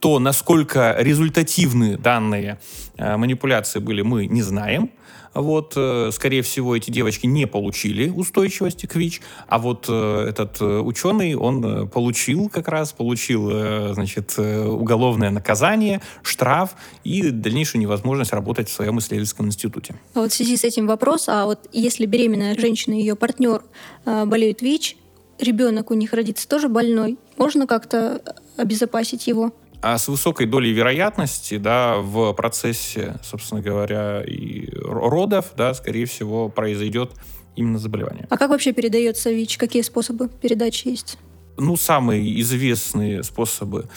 то, 0.01 0.19
насколько 0.19 0.95
результативны 0.99 1.97
данные 1.97 2.61
э, 2.97 3.17
манипуляции 3.17 3.81
были, 3.81 4.03
мы 4.03 4.27
не 4.27 4.43
знаем. 4.43 4.91
Вот, 5.35 5.75
э, 5.77 6.11
скорее 6.13 6.43
всего, 6.43 6.75
эти 6.77 6.91
девочки 6.91 7.27
не 7.27 7.47
получили 7.47 8.09
устойчивости 8.09 8.87
к 8.87 8.97
ВИЧ, 8.97 9.21
а 9.47 9.59
вот 9.59 9.87
э, 9.89 10.27
этот 10.29 10.61
ученый, 10.61 11.35
он 11.35 11.89
получил 11.89 12.49
как 12.49 12.69
раз, 12.69 12.93
получил, 12.93 13.51
значит, 13.93 14.39
уголовное 14.39 15.31
наказание, 15.31 16.01
штраф 16.23 16.75
и 17.05 17.31
дальнейшую 17.31 17.83
невозможность 17.83 18.33
работать 18.33 18.69
в 18.69 18.73
своем 18.73 18.99
исследовательском 18.99 19.47
институте. 19.47 19.95
А 20.15 20.21
вот 20.21 20.33
в 20.33 20.35
связи 20.35 20.57
с 20.57 20.65
этим 20.65 20.87
вопрос, 20.87 21.29
а 21.29 21.45
вот 21.45 21.69
если 21.73 22.07
беременная 22.07 22.59
женщина 22.59 22.95
и 22.95 23.01
ее 23.01 23.15
партнер 23.15 23.63
болеют 24.05 24.63
ВИЧ, 24.63 24.97
ребенок 25.39 25.91
у 25.91 25.95
них 25.95 26.13
родится 26.13 26.49
тоже 26.49 26.69
больной, 26.69 27.19
можно 27.37 27.67
как-то 27.67 28.23
обезопасить 28.57 29.27
его? 29.27 29.53
А 29.81 29.99
с 29.99 30.09
высокой 30.09 30.47
долей 30.47 30.73
вероятности, 30.73 31.57
да, 31.59 31.99
в 31.99 32.33
процессе, 32.33 33.17
собственно 33.23 33.61
говоря, 33.61 34.23
и 34.23 34.71
родов, 34.75 35.53
да, 35.57 35.75
скорее 35.75 36.07
всего, 36.07 36.49
произойдет 36.49 37.13
именно 37.57 37.79
заболевание. 37.79 38.27
А 38.31 38.37
как 38.37 38.51
вообще 38.51 38.73
передается 38.73 39.31
ВИЧ? 39.31 39.59
Какие 39.59 39.83
способы 39.83 40.29
передачи 40.29 40.89
есть? 40.89 41.19
Ну, 41.57 41.77
самые 41.77 42.41
известные 42.41 43.23
способы 43.23 43.89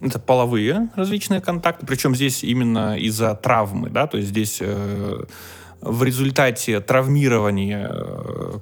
это 0.00 0.18
половые 0.18 0.88
различные 0.94 1.40
контакты, 1.40 1.84
причем 1.86 2.14
здесь 2.14 2.44
именно 2.44 2.96
из-за 2.98 3.34
травмы, 3.34 3.90
да, 3.90 4.06
то 4.06 4.16
есть 4.16 4.30
здесь 4.30 4.58
э, 4.60 5.24
в 5.80 6.02
результате 6.04 6.80
травмирования 6.80 7.90
э, 7.90 8.58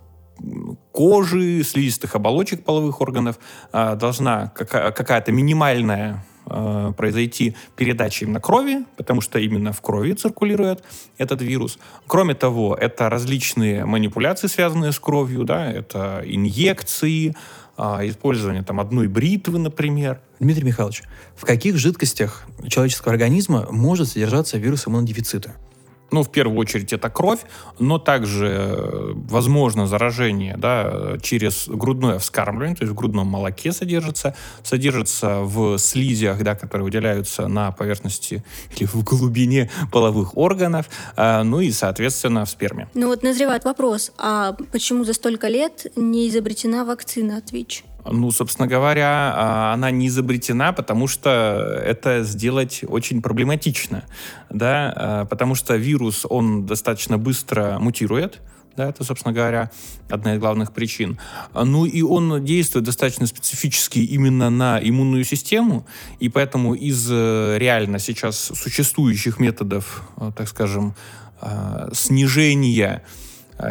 кожи, 0.92 1.62
слизистых 1.64 2.14
оболочек 2.14 2.64
половых 2.64 3.00
органов 3.00 3.38
э, 3.72 3.96
должна 3.96 4.48
какая- 4.48 4.90
какая-то 4.90 5.32
минимальная 5.32 6.24
э, 6.50 6.92
произойти 6.96 7.54
передача 7.76 8.24
именно 8.24 8.40
крови, 8.40 8.84
потому 8.96 9.20
что 9.20 9.38
именно 9.38 9.72
в 9.72 9.80
крови 9.80 10.12
циркулирует 10.12 10.82
этот 11.18 11.42
вирус. 11.42 11.78
Кроме 12.06 12.34
того, 12.34 12.74
это 12.74 13.08
различные 13.08 13.84
манипуляции, 13.84 14.46
связанные 14.46 14.92
с 14.92 14.98
кровью, 14.98 15.44
да, 15.44 15.70
это 15.70 16.22
инъекции, 16.24 17.34
э, 17.76 17.82
использование 18.08 18.62
там 18.62 18.80
одной 18.80 19.08
бритвы, 19.08 19.58
например. 19.58 20.20
Дмитрий 20.40 20.64
Михайлович, 20.64 21.02
в 21.36 21.44
каких 21.44 21.76
жидкостях 21.76 22.44
человеческого 22.68 23.12
организма 23.12 23.66
может 23.70 24.08
содержаться 24.08 24.58
вирус 24.58 24.86
иммунодефицита? 24.86 25.54
Ну, 26.10 26.22
в 26.22 26.30
первую 26.30 26.58
очередь, 26.58 26.92
это 26.92 27.10
кровь, 27.10 27.40
но 27.78 27.98
также 27.98 28.46
э, 28.46 29.12
возможно 29.14 29.86
заражение 29.86 30.56
да, 30.56 31.18
через 31.22 31.68
грудное 31.68 32.18
вскармливание, 32.18 32.76
то 32.76 32.84
есть 32.84 32.92
в 32.92 32.96
грудном 32.96 33.26
молоке 33.26 33.72
содержится, 33.72 34.34
содержится 34.62 35.40
в 35.40 35.78
слизях, 35.78 36.42
да, 36.42 36.54
которые 36.54 36.84
выделяются 36.84 37.48
на 37.48 37.72
поверхности 37.72 38.42
или 38.76 38.86
в 38.86 39.02
глубине 39.04 39.70
половых 39.92 40.36
органов, 40.36 40.86
э, 41.16 41.42
ну 41.42 41.60
и, 41.60 41.70
соответственно, 41.70 42.44
в 42.44 42.50
сперме. 42.50 42.88
Ну 42.94 43.08
вот 43.08 43.22
назревает 43.22 43.64
вопрос, 43.64 44.12
а 44.18 44.56
почему 44.72 45.04
за 45.04 45.12
столько 45.12 45.48
лет 45.48 45.86
не 45.96 46.28
изобретена 46.28 46.84
вакцина 46.84 47.38
от 47.38 47.52
ВИЧ? 47.52 47.84
Ну, 48.10 48.30
собственно 48.30 48.66
говоря, 48.66 49.32
а, 49.34 49.74
она 49.74 49.90
не 49.90 50.08
изобретена, 50.08 50.72
потому 50.72 51.06
что 51.06 51.80
это 51.84 52.22
сделать 52.22 52.84
очень 52.86 53.22
проблематично, 53.22 54.04
да, 54.50 54.92
а, 54.94 55.24
потому 55.26 55.54
что 55.54 55.76
вирус, 55.76 56.26
он 56.28 56.66
достаточно 56.66 57.18
быстро 57.18 57.78
мутирует, 57.78 58.40
да, 58.78 58.88
это, 58.90 59.02
собственно 59.02 59.34
говоря, 59.34 59.72
одна 60.08 60.36
из 60.36 60.38
главных 60.38 60.72
причин. 60.72 61.18
Ну 61.52 61.84
и 61.84 62.00
он 62.00 62.44
действует 62.44 62.84
достаточно 62.84 63.26
специфически 63.26 63.98
именно 63.98 64.50
на 64.50 64.78
иммунную 64.80 65.24
систему, 65.24 65.84
и 66.20 66.28
поэтому 66.28 66.74
из 66.74 67.08
э, 67.10 67.56
реально 67.58 67.98
сейчас 67.98 68.38
существующих 68.38 69.40
методов, 69.40 70.04
э, 70.16 70.30
так 70.36 70.46
скажем, 70.46 70.94
э, 71.42 71.90
снижения 71.92 73.02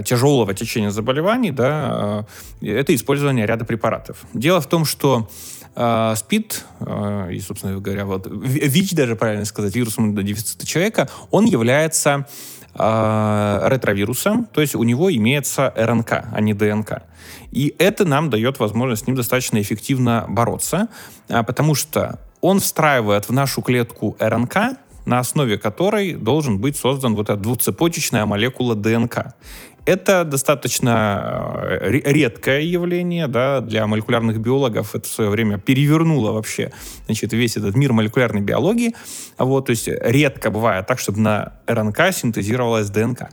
тяжелого 0.06 0.53
течения 0.53 0.89
заболеваний, 0.89 1.51
да, 1.51 2.25
это 2.62 2.94
использование 2.94 3.46
ряда 3.46 3.65
препаратов. 3.65 4.25
Дело 4.34 4.60
в 4.62 4.67
том, 4.67 4.86
что 4.86 5.29
э, 5.75 6.13
СПИД, 6.15 6.65
э, 6.79 7.29
и, 7.34 7.39
собственно 7.39 7.79
говоря, 7.79 8.06
вот 8.06 8.27
ВИЧ 8.29 8.94
даже, 8.94 9.15
правильно 9.15 9.46
сказать, 9.46 9.75
вирус 9.75 9.98
иммунодефицита 9.98 10.65
человека, 10.65 11.10
он 11.32 11.46
является 11.46 12.27
э, 12.74 13.60
ретровирусом, 13.65 14.46
то 14.46 14.62
есть 14.62 14.75
у 14.75 14.84
него 14.84 15.13
имеется 15.13 15.74
РНК, 15.75 16.25
а 16.32 16.41
не 16.41 16.53
ДНК. 16.53 17.03
И 17.51 17.74
это 17.77 18.06
нам 18.06 18.29
дает 18.29 18.60
возможность 18.60 19.03
с 19.03 19.08
ним 19.08 19.15
достаточно 19.15 19.62
эффективно 19.62 20.25
бороться, 20.27 20.88
э, 21.29 21.44
потому 21.44 21.75
что 21.75 22.20
он 22.41 22.60
встраивает 22.60 23.29
в 23.29 23.32
нашу 23.32 23.62
клетку 23.62 24.15
РНК, 24.20 24.77
на 25.08 25.20
основе 25.20 25.58
которой 25.58 26.14
должен 26.14 26.60
быть 26.60 26.76
создан 26.76 27.16
вот 27.16 27.30
эта 27.30 27.40
двуцепочечная 27.40 28.26
молекула 28.26 28.76
ДНК. 28.76 29.34
Это 29.86 30.26
достаточно 30.26 31.62
э, 31.64 31.90
редкое 31.90 32.60
явление 32.60 33.28
да, 33.28 33.62
для 33.62 33.88
молекулярных 33.88 34.38
биологов. 34.38 34.96
Это 34.96 35.08
в 35.08 35.12
свое 35.12 35.30
время 35.30 35.60
перевернуло 35.60 36.34
вообще 36.34 36.74
значит, 37.06 37.32
весь 37.32 37.56
этот 37.56 37.74
мир 37.78 37.94
молекулярной 37.94 38.42
биологии. 38.42 38.96
Вот, 39.38 39.68
то 39.68 39.70
есть 39.70 39.88
редко 39.88 40.52
бывает 40.52 40.88
так, 40.88 41.00
чтобы 41.00 41.22
на 41.22 41.54
РНК 41.68 42.12
синтезировалась 42.12 42.90
ДНК. 42.90 43.30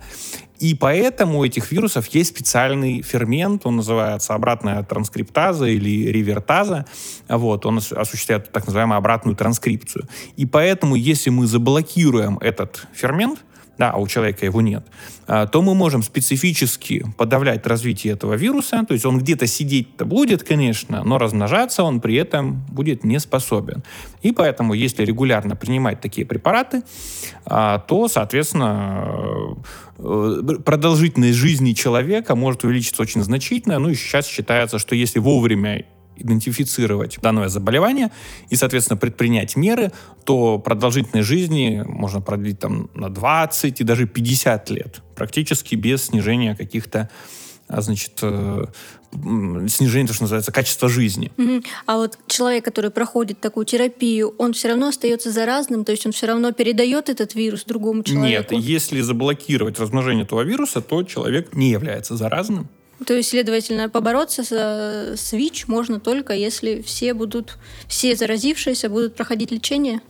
И 0.65 0.75
поэтому 0.75 1.41
у 1.41 1.45
этих 1.45 1.71
вирусов 1.73 2.07
есть 2.07 2.31
специальный 2.31 3.03
фермент, 3.03 3.67
он 3.67 3.77
называется 3.77 4.33
обратная 4.33 4.83
транскриптаза 4.83 5.67
или 5.67 6.11
ревертаза. 6.11 6.87
Вот, 7.29 7.67
он 7.67 7.83
осуществляет 7.95 8.51
так 8.51 8.65
называемую 8.67 8.97
обратную 8.97 9.37
транскрипцию. 9.37 10.09
И 10.39 10.47
поэтому, 10.47 10.95
если 10.95 11.29
мы 11.29 11.47
заблокируем 11.47 12.39
этот 12.39 12.87
фермент, 12.95 13.41
да, 13.79 13.91
а 13.91 13.99
у 13.99 14.07
человека 14.07 14.45
его 14.45 14.61
нет, 14.61 14.85
а, 15.27 15.47
то 15.47 15.63
мы 15.63 15.75
можем 15.75 16.03
специфически 16.03 17.05
подавлять 17.17 17.67
развитие 17.67 18.13
этого 18.13 18.35
вируса, 18.35 18.85
то 18.87 18.95
есть 18.95 19.05
он 19.05 19.19
где-то 19.19 19.47
сидеть-то 19.47 20.05
будет, 20.05 20.43
конечно, 20.43 21.03
но 21.05 21.19
размножаться 21.19 21.83
он 21.83 22.01
при 22.01 22.15
этом 22.17 22.65
будет 22.69 23.05
не 23.05 23.19
способен. 23.19 23.83
И 24.23 24.33
поэтому, 24.33 24.75
если 24.75 25.05
регулярно 25.05 25.57
принимать 25.57 26.01
такие 26.01 26.27
препараты, 26.27 26.83
а, 27.45 27.79
то, 27.79 28.09
соответственно, 28.09 29.57
э, 29.99 30.41
продолжительность 30.65 31.39
жизни 31.39 31.73
человека 31.73 32.35
может 32.35 32.65
увеличиться 32.65 33.03
очень 33.03 33.23
значительно. 33.23 33.79
Ну 33.79 33.91
и 33.91 33.95
сейчас 33.95 34.27
считается, 34.27 34.79
что 34.79 34.95
если 34.95 35.19
вовремя 35.19 35.85
идентифицировать 36.17 37.19
данное 37.21 37.49
заболевание 37.49 38.11
и, 38.51 38.57
соответственно, 38.57 38.97
предпринять 38.97 39.57
меры, 39.57 39.93
то 40.25 40.59
продолжительность 40.59 41.29
жизни 41.29 41.83
можно 41.87 42.21
продлить 42.21 42.61
там 42.61 42.91
на 42.95 43.09
20 43.09 43.81
и 43.81 43.85
даже 43.85 44.07
50 44.07 44.71
лет, 44.71 45.03
практически 45.15 45.75
без 45.75 46.07
снижения 46.07 46.55
каких-то 46.55 47.11
а, 47.67 47.81
значит, 47.81 48.19
э, 48.21 48.67
снижение, 49.69 50.07
то, 50.07 50.13
что 50.13 50.25
называется, 50.25 50.53
качества 50.53 50.89
жизни. 50.89 51.33
Угу. 51.39 51.63
А 51.87 51.97
вот 51.97 52.19
человек, 52.27 52.65
который 52.65 52.91
проходит 52.91 53.41
такую 53.41 53.65
терапию, 53.65 54.35
он 54.39 54.53
все 54.53 54.69
равно 54.69 54.89
остается 54.89 55.31
заразным, 55.31 55.85
то 55.85 55.93
есть 55.93 56.05
он 56.05 56.13
все 56.13 56.27
равно 56.27 56.53
передает 56.53 57.09
этот 57.09 57.35
вирус 57.35 57.65
другому 57.65 58.03
человеку? 58.03 58.55
Нет, 58.55 58.63
если 58.65 59.01
заблокировать 59.01 59.79
размножение 59.79 60.25
этого 60.25 60.43
вируса, 60.43 60.83
то 60.83 61.03
человек 61.05 61.55
не 61.55 61.71
является 61.71 62.17
заразным. 62.17 62.69
То 63.07 63.15
есть, 63.15 63.31
следовательно, 63.31 63.89
побороться 63.89 64.43
с, 64.43 64.53
с 65.17 65.33
ВИЧ 65.33 65.69
можно 65.69 66.01
только, 66.01 66.33
если 66.33 66.83
все 66.83 67.15
будут, 67.15 67.59
все 67.89 68.17
заразившиеся 68.17 68.89
будут 68.89 69.15
проходить 69.15 69.51
лечение? 69.51 70.01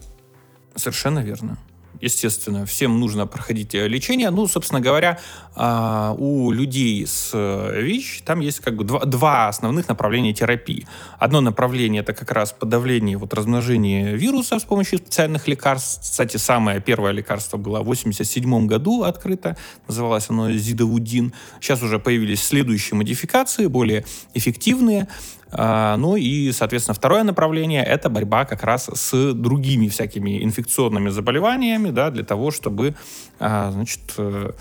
Совершенно 0.75 1.19
верно 1.19 1.57
естественно, 2.05 2.65
всем 2.65 2.99
нужно 2.99 3.25
проходить 3.25 3.73
э, 3.73 3.87
лечение. 3.87 4.29
Ну, 4.29 4.47
собственно 4.47 4.79
говоря, 4.79 5.19
а, 5.55 6.15
у 6.17 6.51
людей 6.51 7.05
с 7.05 7.31
э, 7.33 7.81
ВИЧ 7.81 8.21
там 8.23 8.39
есть 8.39 8.59
как 8.59 8.75
бы 8.75 8.83
два, 8.83 9.47
основных 9.47 9.87
направления 9.87 10.33
терапии. 10.33 10.87
Одно 11.17 11.41
направление 11.41 12.01
это 12.01 12.13
как 12.13 12.31
раз 12.31 12.53
подавление 12.53 13.17
вот 13.17 13.33
размножения 13.33 14.13
вируса 14.13 14.59
с 14.59 14.63
помощью 14.63 14.99
специальных 14.99 15.47
лекарств. 15.47 16.01
Кстати, 16.03 16.37
самое 16.37 16.79
первое 16.79 17.11
лекарство 17.11 17.57
было 17.57 17.81
в 17.81 17.85
87 17.85 18.67
году 18.67 19.03
открыто, 19.03 19.57
называлось 19.87 20.29
оно 20.29 20.51
зидовудин. 20.51 21.33
Сейчас 21.59 21.81
уже 21.81 21.99
появились 21.99 22.43
следующие 22.43 22.97
модификации, 22.97 23.65
более 23.65 24.05
эффективные. 24.35 25.07
А, 25.51 25.95
ну 25.97 26.15
и, 26.15 26.51
соответственно, 26.51 26.95
второе 26.95 27.23
направление— 27.23 27.83
это 27.85 28.09
борьба 28.09 28.45
как 28.45 28.63
раз 28.63 28.89
с 28.93 29.33
другими 29.33 29.87
всякими 29.87 30.43
инфекционными 30.43 31.09
заболеваниями, 31.09 31.91
да, 31.91 32.09
для 32.09 32.23
того, 32.23 32.51
чтобы, 32.51 32.95
а, 33.39 33.71
значит, 33.71 34.01
э, 34.17 34.51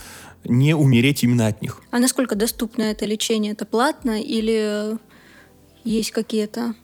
не 0.44 0.74
умереть 0.74 1.24
именно 1.24 1.46
от 1.46 1.62
них. 1.62 1.80
А 1.90 1.98
насколько 1.98 2.36
доступно 2.36 2.82
это 2.82 3.06
лечение? 3.06 3.52
Это 3.52 3.64
платно 3.64 4.20
или 4.20 4.98
есть 5.84 6.12
какие-то 6.12 6.74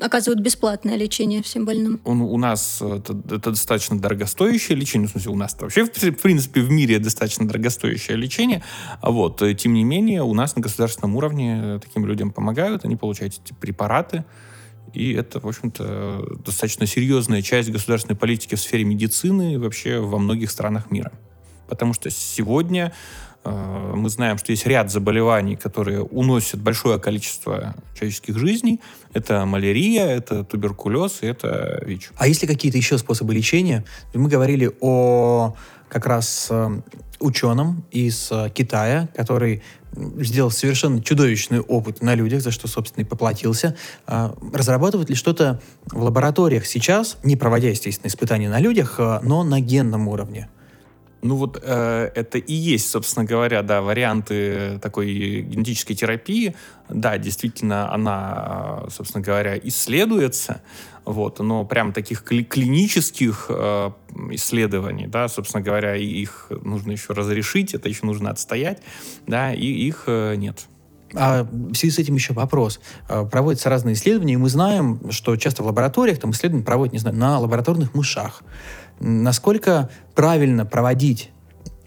оказывают 0.00 0.40
бесплатное 0.40 0.96
лечение 0.96 1.42
всем 1.42 1.64
больным? 1.64 2.00
Он, 2.04 2.20
у 2.20 2.36
нас 2.38 2.80
это, 2.82 3.16
это 3.30 3.50
достаточно 3.50 3.98
дорогостоящее 3.98 4.76
лечение, 4.76 5.08
в 5.08 5.12
смысле 5.12 5.32
у 5.32 5.36
нас 5.36 5.56
вообще, 5.58 5.84
в 5.84 5.90
принципе, 5.90 6.60
в 6.60 6.70
мире 6.70 6.98
достаточно 6.98 7.46
дорогостоящее 7.46 8.16
лечение, 8.16 8.62
а 9.00 9.10
вот, 9.10 9.42
э, 9.42 9.54
тем 9.54 9.74
не 9.74 9.84
менее, 9.84 10.22
у 10.22 10.34
нас 10.34 10.56
на 10.56 10.62
государственном 10.62 11.16
уровне 11.16 11.80
таким 11.82 12.06
людям 12.06 12.30
помогают, 12.30 12.84
они 12.84 12.96
получают 12.96 13.34
эти 13.44 13.52
препараты, 13.54 14.24
и 14.92 15.12
это, 15.12 15.40
в 15.40 15.46
общем-то, 15.46 16.38
достаточно 16.44 16.86
серьезная 16.86 17.42
часть 17.42 17.70
государственной 17.70 18.16
политики 18.16 18.54
в 18.54 18.60
сфере 18.60 18.84
медицины 18.84 19.58
вообще 19.58 19.98
во 20.00 20.18
многих 20.18 20.50
странах 20.50 20.90
мира. 20.90 21.12
Потому 21.68 21.92
что 21.92 22.08
сегодня 22.10 22.92
Э, 22.92 23.25
мы 23.50 24.08
знаем, 24.08 24.38
что 24.38 24.52
есть 24.52 24.66
ряд 24.66 24.90
заболеваний, 24.90 25.56
которые 25.56 26.02
уносят 26.02 26.60
большое 26.60 26.98
количество 26.98 27.74
человеческих 27.94 28.38
жизней. 28.38 28.80
Это 29.12 29.44
малярия, 29.46 30.06
это 30.06 30.44
туберкулез 30.44 31.18
и 31.22 31.26
это 31.26 31.82
ВИЧ. 31.84 32.10
А 32.16 32.26
есть 32.26 32.42
ли 32.42 32.48
какие-то 32.48 32.78
еще 32.78 32.98
способы 32.98 33.34
лечения? 33.34 33.84
Мы 34.14 34.28
говорили 34.28 34.70
о 34.80 35.54
как 35.88 36.06
раз 36.06 36.48
э, 36.50 36.80
ученом 37.20 37.84
из 37.90 38.28
э, 38.30 38.50
Китая, 38.52 39.08
который 39.14 39.62
сделал 40.18 40.50
совершенно 40.50 41.02
чудовищный 41.02 41.60
опыт 41.60 42.02
на 42.02 42.14
людях, 42.14 42.42
за 42.42 42.50
что, 42.50 42.68
собственно, 42.68 43.02
и 43.02 43.06
поплатился. 43.06 43.76
Разрабатывают 44.06 45.08
ли 45.08 45.16
что-то 45.16 45.62
в 45.86 46.02
лабораториях 46.02 46.66
сейчас, 46.66 47.16
не 47.22 47.34
проводя, 47.34 47.70
естественно, 47.70 48.08
испытания 48.08 48.50
на 48.50 48.60
людях, 48.60 49.00
но 49.22 49.42
на 49.42 49.58
генном 49.60 50.08
уровне? 50.08 50.50
Ну 51.26 51.36
вот 51.36 51.60
э, 51.62 52.10
это 52.14 52.38
и 52.38 52.54
есть, 52.54 52.88
собственно 52.88 53.24
говоря, 53.24 53.62
да, 53.62 53.82
варианты 53.82 54.78
такой 54.80 55.42
генетической 55.42 55.94
терапии. 55.94 56.54
Да, 56.88 57.18
действительно, 57.18 57.92
она, 57.92 58.84
собственно 58.90 59.24
говоря, 59.24 59.58
исследуется, 59.58 60.62
вот, 61.04 61.40
но 61.40 61.64
прям 61.64 61.92
таких 61.92 62.22
кли- 62.22 62.44
клинических 62.44 63.46
э, 63.48 63.90
исследований, 64.30 65.08
да, 65.08 65.28
собственно 65.28 65.62
говоря, 65.62 65.96
их 65.96 66.46
нужно 66.62 66.92
еще 66.92 67.12
разрешить, 67.12 67.74
это 67.74 67.88
еще 67.88 68.06
нужно 68.06 68.30
отстоять, 68.30 68.82
да, 69.26 69.52
и 69.52 69.66
их 69.66 70.04
э, 70.06 70.36
нет. 70.36 70.66
А 71.14 71.44
в 71.44 71.74
связи 71.74 71.94
с 71.94 71.98
этим 71.98 72.14
еще 72.14 72.34
вопрос. 72.34 72.80
Э, 73.08 73.24
проводятся 73.24 73.70
разные 73.70 73.94
исследования, 73.94 74.34
и 74.34 74.36
мы 74.36 74.48
знаем, 74.48 75.10
что 75.10 75.36
часто 75.36 75.62
в 75.62 75.66
лабораториях 75.66 76.18
там 76.18 76.30
исследования 76.30 76.64
проводят, 76.64 76.92
не 76.92 76.98
знаю, 76.98 77.16
на 77.16 77.38
лабораторных 77.38 77.94
мышах 77.94 78.42
насколько 79.00 79.90
правильно 80.14 80.64
проводить 80.66 81.30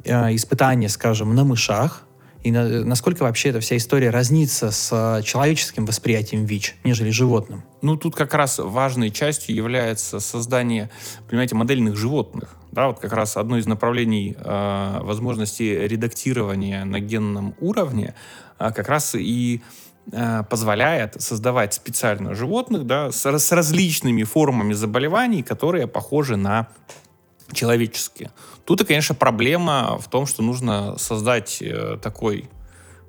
э, 0.04 0.36
испытания, 0.36 0.90
скажем, 0.90 1.36
на 1.36 1.44
мышах, 1.44 2.06
и 2.44 2.52
на, 2.52 2.86
насколько 2.86 3.24
вообще 3.24 3.50
эта 3.50 3.60
вся 3.60 3.76
история 3.76 4.12
разнится 4.12 4.72
с 4.72 4.90
э, 4.92 5.24
человеческим 5.24 5.86
восприятием 5.86 6.46
ВИЧ, 6.46 6.78
нежели 6.86 7.10
животным? 7.10 7.64
Ну, 7.82 7.98
тут 7.98 8.16
как 8.16 8.34
раз 8.34 8.60
важной 8.60 9.12
частью 9.12 9.56
является 9.56 10.20
создание, 10.20 10.90
понимаете, 11.30 11.56
модельных 11.56 11.98
животных. 11.98 12.56
Да, 12.72 12.88
вот 12.88 13.00
как 13.00 13.12
раз 13.14 13.36
одно 13.36 13.58
из 13.58 13.68
направлений 13.68 14.38
э, 14.40 15.00
возможности 15.02 15.64
редактирования 15.64 16.86
на 16.86 17.00
генном 17.02 17.56
уровне 17.60 18.14
э, 18.58 18.72
как 18.74 18.88
раз 18.88 19.16
и 19.16 19.62
позволяет 20.50 21.22
создавать 21.22 21.74
специально 21.74 22.34
животных 22.34 22.86
да, 22.86 23.12
с, 23.12 23.26
с 23.26 23.52
различными 23.52 24.24
формами 24.24 24.74
заболеваний, 24.74 25.44
которые 25.44 25.88
похожи 25.88 26.36
на 26.36 26.68
человеческие. 27.54 28.32
Тут, 28.66 28.86
конечно, 28.86 29.16
проблема 29.16 29.98
в 30.00 30.08
том, 30.10 30.26
что 30.26 30.44
нужно 30.44 30.98
создать 30.98 31.62
э, 31.62 31.98
такой 32.02 32.50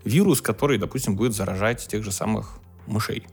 вирус, 0.04 0.40
который, 0.40 0.78
допустим, 0.78 1.16
будет 1.16 1.34
заражать 1.34 1.86
тех 1.86 2.02
же 2.02 2.12
самых 2.12 2.58
мышей. 2.86 3.26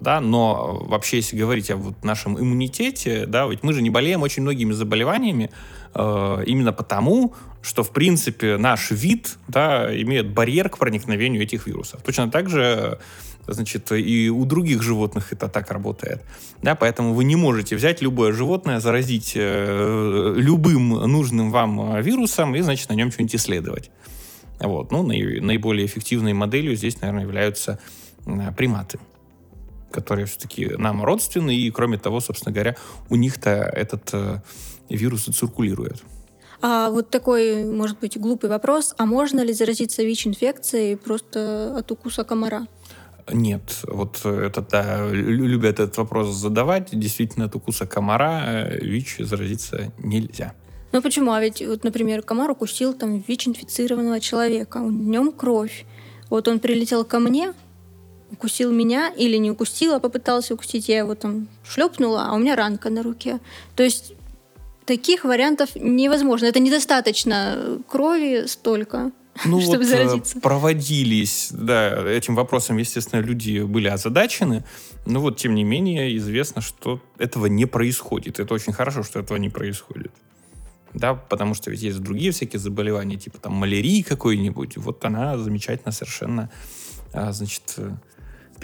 Да, 0.00 0.20
но 0.20 0.84
вообще, 0.86 1.18
если 1.18 1.36
говорить 1.36 1.70
о 1.70 1.76
вот 1.76 2.04
нашем 2.04 2.38
иммунитете, 2.38 3.26
да, 3.26 3.46
ведь 3.46 3.62
мы 3.62 3.72
же 3.72 3.82
не 3.82 3.90
болеем 3.90 4.22
очень 4.22 4.42
многими 4.42 4.72
заболеваниями 4.72 5.50
э, 5.94 6.44
именно 6.46 6.72
потому, 6.72 7.34
что, 7.62 7.82
в 7.82 7.90
принципе, 7.90 8.56
наш 8.56 8.90
вид, 8.90 9.38
да, 9.48 9.88
имеет 10.02 10.30
барьер 10.30 10.68
к 10.68 10.78
проникновению 10.78 11.42
этих 11.42 11.66
вирусов. 11.66 12.02
Точно 12.02 12.30
так 12.30 12.50
же 12.50 12.98
значит, 13.46 13.92
и 13.92 14.30
у 14.30 14.44
других 14.46 14.82
животных 14.82 15.32
это 15.32 15.48
так 15.48 15.70
работает. 15.70 16.22
Да, 16.62 16.74
поэтому 16.74 17.12
вы 17.12 17.24
не 17.24 17.36
можете 17.36 17.76
взять 17.76 18.00
любое 18.00 18.32
животное, 18.32 18.80
заразить 18.80 19.32
э, 19.36 20.34
любым 20.36 20.88
нужным 20.88 21.50
вам 21.50 22.00
вирусом 22.02 22.54
и, 22.56 22.60
значит, 22.60 22.88
на 22.88 22.94
нем 22.94 23.12
что-нибудь 23.12 23.36
исследовать. 23.36 23.90
Вот. 24.60 24.90
Ну, 24.90 25.02
наи- 25.02 25.40
наиболее 25.40 25.86
эффективной 25.86 26.32
моделью 26.32 26.74
здесь, 26.76 27.00
наверное, 27.00 27.24
являются 27.24 27.78
приматы 28.56 28.98
которые 29.94 30.26
все-таки 30.26 30.66
нам 30.76 31.04
родственны, 31.04 31.56
и, 31.56 31.70
кроме 31.70 31.98
того, 31.98 32.20
собственно 32.20 32.52
говоря, 32.52 32.76
у 33.10 33.16
них-то 33.16 33.50
этот 33.50 34.10
э, 34.12 34.40
вирус 34.90 35.28
и 35.28 35.32
циркулирует. 35.32 36.02
А 36.60 36.90
вот 36.90 37.10
такой, 37.10 37.64
может 37.64 37.98
быть, 38.00 38.18
глупый 38.18 38.50
вопрос. 38.50 38.94
А 38.98 39.06
можно 39.06 39.40
ли 39.40 39.52
заразиться 39.52 40.02
ВИЧ-инфекцией 40.02 40.96
просто 40.96 41.74
от 41.76 41.90
укуса 41.92 42.24
комара? 42.24 42.66
Нет, 43.32 43.80
вот 43.86 44.24
это, 44.24 44.60
да, 44.62 45.06
любят 45.10 45.80
этот 45.80 45.96
вопрос 45.96 46.34
задавать. 46.34 46.88
Действительно, 46.92 47.46
от 47.46 47.54
укуса 47.54 47.86
комара 47.86 48.42
э, 48.46 48.78
ВИЧ 48.80 49.18
заразиться 49.20 49.92
нельзя. 49.98 50.52
Ну 50.92 51.02
почему? 51.02 51.32
А 51.32 51.40
ведь, 51.40 51.62
вот, 51.66 51.84
например, 51.84 52.22
комар 52.22 52.50
укусил 52.50 52.94
там 52.94 53.24
ВИЧ-инфицированного 53.26 54.20
человека, 54.20 54.78
в 54.78 54.92
нем 54.92 55.32
кровь. 55.32 55.84
Вот 56.30 56.48
он 56.48 56.58
прилетел 56.58 57.04
ко 57.04 57.18
мне, 57.18 57.52
укусил 58.34 58.70
меня 58.70 59.12
или 59.16 59.36
не 59.36 59.50
укусил, 59.50 59.94
а 59.94 60.00
попытался 60.00 60.54
укусить, 60.54 60.88
я 60.88 60.98
его 60.98 61.14
там 61.14 61.48
шлепнула, 61.66 62.26
а 62.28 62.34
у 62.34 62.38
меня 62.38 62.56
ранка 62.56 62.90
на 62.90 63.02
руке. 63.02 63.40
То 63.76 63.82
есть 63.82 64.14
таких 64.84 65.24
вариантов 65.24 65.70
невозможно. 65.74 66.46
Это 66.46 66.60
недостаточно 66.60 67.80
крови 67.88 68.44
столько, 68.46 69.12
ну 69.44 69.60
чтобы 69.60 69.78
вот, 69.78 69.86
заразиться. 69.86 70.40
Проводились, 70.40 71.48
да, 71.52 72.08
этим 72.08 72.34
вопросом, 72.34 72.78
естественно, 72.78 73.20
люди 73.20 73.60
были 73.60 73.88
озадачены, 73.88 74.64
но 75.06 75.20
вот, 75.20 75.36
тем 75.36 75.54
не 75.54 75.64
менее, 75.64 76.16
известно, 76.16 76.62
что 76.62 77.00
этого 77.18 77.46
не 77.46 77.66
происходит. 77.66 78.40
Это 78.40 78.54
очень 78.54 78.72
хорошо, 78.72 79.02
что 79.02 79.20
этого 79.20 79.38
не 79.38 79.48
происходит. 79.48 80.12
Да, 80.94 81.14
потому 81.14 81.54
что 81.54 81.72
ведь 81.72 81.82
есть 81.82 81.98
другие 81.98 82.30
всякие 82.30 82.60
заболевания, 82.60 83.16
типа 83.16 83.38
там 83.38 83.54
малярии 83.54 84.02
какой-нибудь. 84.02 84.76
Вот 84.76 85.04
она 85.04 85.36
замечательно 85.38 85.90
совершенно, 85.90 86.50
а, 87.12 87.32
значит, 87.32 87.78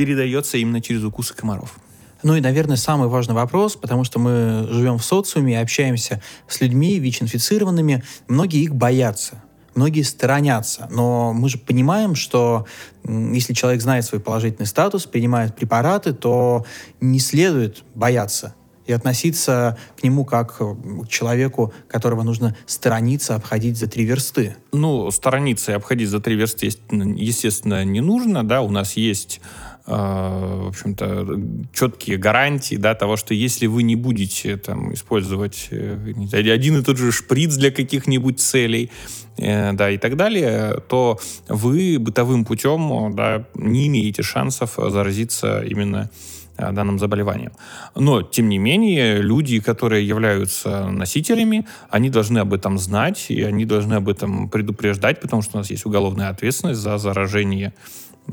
передается 0.01 0.57
именно 0.57 0.81
через 0.81 1.05
укусы 1.05 1.35
комаров. 1.35 1.75
Ну 2.23 2.35
и, 2.35 2.41
наверное, 2.41 2.77
самый 2.77 3.09
важный 3.09 3.35
вопрос, 3.35 3.77
потому 3.77 4.03
что 4.05 4.19
мы 4.19 4.67
живем 4.71 4.97
в 4.97 5.05
социуме 5.05 5.53
и 5.53 5.57
общаемся 5.57 6.23
с 6.49 6.63
людьми 6.63 6.99
ВИЧ-инфицированными. 6.99 8.03
Многие 8.27 8.63
их 8.63 8.75
боятся, 8.75 9.43
многие 9.75 10.01
сторонятся. 10.01 10.89
Но 10.91 11.35
мы 11.35 11.51
же 11.51 11.59
понимаем, 11.59 12.15
что 12.15 12.65
если 13.05 13.53
человек 13.53 13.83
знает 13.83 14.07
свой 14.07 14.23
положительный 14.23 14.67
статус, 14.67 15.05
принимает 15.05 15.55
препараты, 15.55 16.15
то 16.15 16.65
не 17.03 17.21
следует 17.21 17.85
бояться 17.95 18.55
и 18.87 18.93
относиться 18.93 19.79
к 19.99 20.03
нему 20.03 20.25
как 20.25 20.57
к 20.57 21.09
человеку, 21.09 21.75
которого 21.89 22.23
нужно 22.23 22.57
сторониться, 22.67 23.35
обходить 23.35 23.77
за 23.77 23.87
три 23.87 24.05
версты. 24.05 24.57
Ну, 24.73 25.11
сторониться 25.11 25.73
и 25.73 25.75
обходить 25.75 26.09
за 26.09 26.21
три 26.21 26.37
версты, 26.37 26.71
естественно, 26.91 27.85
не 27.85 28.01
нужно. 28.01 28.43
Да, 28.43 28.63
у 28.63 28.71
нас 28.71 28.95
есть 28.97 29.43
в 29.87 30.69
общем-то, 30.69 31.27
четкие 31.73 32.17
гарантии 32.17 32.77
да, 32.77 32.95
того, 32.95 33.17
что 33.17 33.35
если 33.35 33.67
вы 33.67 33.83
не 33.83 33.97
будете 33.97 34.57
там, 34.57 34.93
использовать 34.93 35.69
э, 35.71 35.97
один 36.33 36.79
и 36.79 36.83
тот 36.83 36.99
же 36.99 37.13
шприц 37.13 37.57
для 37.57 37.71
каких-нибудь 37.71 38.41
целей, 38.41 38.91
э, 39.39 39.73
да, 39.73 39.91
и 39.91 39.99
так 39.99 40.17
далее, 40.17 40.81
то 40.89 41.19
вы 41.49 41.99
бытовым 41.99 42.45
путем 42.45 43.15
да, 43.17 43.47
не 43.55 43.87
имеете 43.89 44.23
шансов 44.23 44.75
заразиться 44.77 45.63
именно 45.63 46.11
э, 46.57 46.71
данным 46.73 46.99
заболеванием. 46.99 47.53
Но, 47.95 48.23
тем 48.23 48.49
не 48.49 48.59
менее, 48.59 49.23
люди, 49.23 49.61
которые 49.61 50.07
являются 50.07 50.89
носителями, 50.89 51.67
они 51.89 52.11
должны 52.11 52.39
об 52.39 52.53
этом 52.53 52.79
знать, 52.79 53.27
и 53.31 53.43
они 53.43 53.65
должны 53.65 53.95
об 53.95 54.09
этом 54.09 54.49
предупреждать, 54.49 55.21
потому 55.21 55.43
что 55.43 55.57
у 55.57 55.59
нас 55.59 55.71
есть 55.71 55.87
уголовная 55.87 56.29
ответственность 56.29 56.81
за 56.81 56.99
заражение 56.99 57.73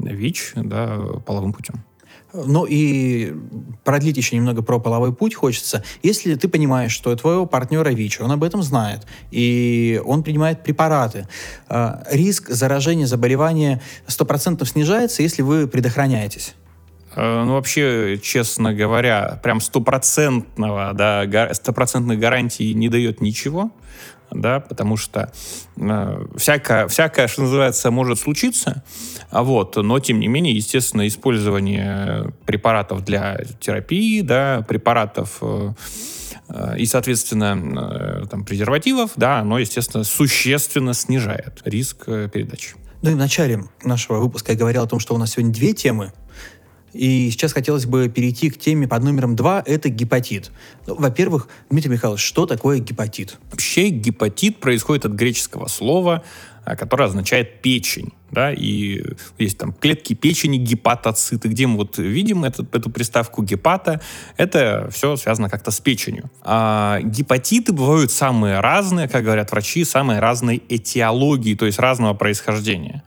ВИЧ 0.04 0.54
да, 0.56 0.98
половым 1.26 1.54
путем. 1.54 1.84
Ну 2.34 2.66
и 2.66 3.34
продлить 3.84 4.18
еще 4.18 4.36
немного 4.36 4.62
про 4.62 4.80
половой 4.80 5.14
путь 5.14 5.34
хочется. 5.34 5.84
Если 6.04 6.36
ты 6.36 6.48
понимаешь, 6.48 6.92
что 6.92 7.16
твоего 7.16 7.46
партнера 7.46 7.90
ВИЧ, 7.90 8.22
он 8.22 8.32
об 8.32 8.44
этом 8.44 8.62
знает, 8.64 9.08
и 9.32 10.02
он 10.06 10.24
принимает 10.24 10.62
препараты, 10.64 11.28
э, 11.70 12.04
риск 12.12 12.50
заражения, 12.50 13.06
заболевания 13.06 13.82
100% 14.08 14.68
снижается, 14.68 15.24
если 15.24 15.42
вы 15.42 15.68
предохраняетесь. 15.68 16.54
Э, 17.16 17.44
ну, 17.46 17.54
вообще, 17.54 18.20
честно 18.22 18.74
говоря, 18.74 19.40
прям 19.42 19.62
стопроцентного, 19.62 20.92
да, 20.94 21.54
стопроцентной 21.54 22.18
гарантии 22.18 22.74
не 22.74 22.90
дает 22.90 23.22
ничего 23.22 23.72
да, 24.32 24.60
потому 24.60 24.98
что 24.98 25.32
э, 25.78 26.26
всякое, 26.36 26.88
всякое, 26.88 27.28
что 27.28 27.44
называется, 27.44 27.92
может 27.92 28.20
случиться, 28.20 28.84
а 29.30 29.44
вот, 29.44 29.76
но, 29.76 30.00
тем 30.00 30.20
не 30.20 30.28
менее, 30.28 30.56
естественно, 30.56 31.08
использование 31.08 32.32
препаратов 32.46 33.04
для 33.04 33.40
терапии, 33.60 34.22
да, 34.22 34.66
препаратов 34.68 35.38
э, 35.42 35.74
э, 36.50 36.78
и, 36.78 36.86
соответственно, 36.86 38.22
э, 38.24 38.26
там, 38.28 38.46
презервативов, 38.46 39.12
да, 39.16 39.40
оно, 39.40 39.60
естественно, 39.60 40.04
существенно 40.04 40.94
снижает 40.94 41.62
риск 41.66 42.04
э, 42.08 42.30
передачи. 42.32 42.76
Ну 43.02 43.12
и 43.12 43.14
в 43.14 43.18
начале 43.18 43.64
нашего 43.84 44.20
выпуска 44.20 44.54
я 44.54 44.58
говорил 44.58 44.84
о 44.84 44.88
том, 44.88 45.00
что 45.00 45.14
у 45.14 45.18
нас 45.18 45.32
сегодня 45.32 45.54
две 45.54 45.74
темы 45.74 46.14
и 46.98 47.30
сейчас 47.32 47.54
хотелось 47.54 47.86
бы 47.86 48.10
перейти 48.10 48.50
к 48.50 48.58
теме 48.58 48.88
под 48.88 49.04
номером 49.04 49.36
два– 49.36 49.64
это 49.66 49.90
гепатит. 49.90 50.52
Ну, 50.88 50.96
во-первых, 50.96 51.48
Дмитрий 51.70 51.92
Михайлович, 51.92 52.22
что 52.22 52.46
такое 52.46 52.80
гепатит? 52.80 53.38
Вообще 53.52 53.90
гепатит 53.90 54.60
происходит 54.60 55.06
от 55.06 55.12
греческого 55.12 55.68
слова, 55.68 56.24
а, 56.66 56.76
которое 56.76 57.06
означает 57.06 57.62
печень. 57.62 58.12
Да, 58.30 58.52
и 58.52 59.02
есть 59.38 59.58
там 59.58 59.72
клетки 59.72 60.14
печени, 60.14 60.58
гепатоциты, 60.58 61.48
где 61.48 61.66
мы 61.66 61.78
вот 61.78 61.98
видим 61.98 62.44
этот, 62.44 62.76
эту 62.76 62.90
приставку 62.90 63.42
гепата, 63.42 64.02
это 64.36 64.90
все 64.92 65.16
связано 65.16 65.50
как-то 65.50 65.72
с 65.72 65.80
печенью. 65.80 66.30
А 66.42 67.00
гепатиты 67.02 67.72
бывают 67.72 68.12
самые 68.12 68.60
разные, 68.60 69.08
как 69.08 69.24
говорят 69.24 69.52
врачи, 69.52 69.86
самые 69.86 70.20
разные 70.20 70.62
этиологии, 70.68 71.56
то 71.56 71.66
есть 71.66 71.80
разного 71.80 72.16
происхождения. 72.16 73.02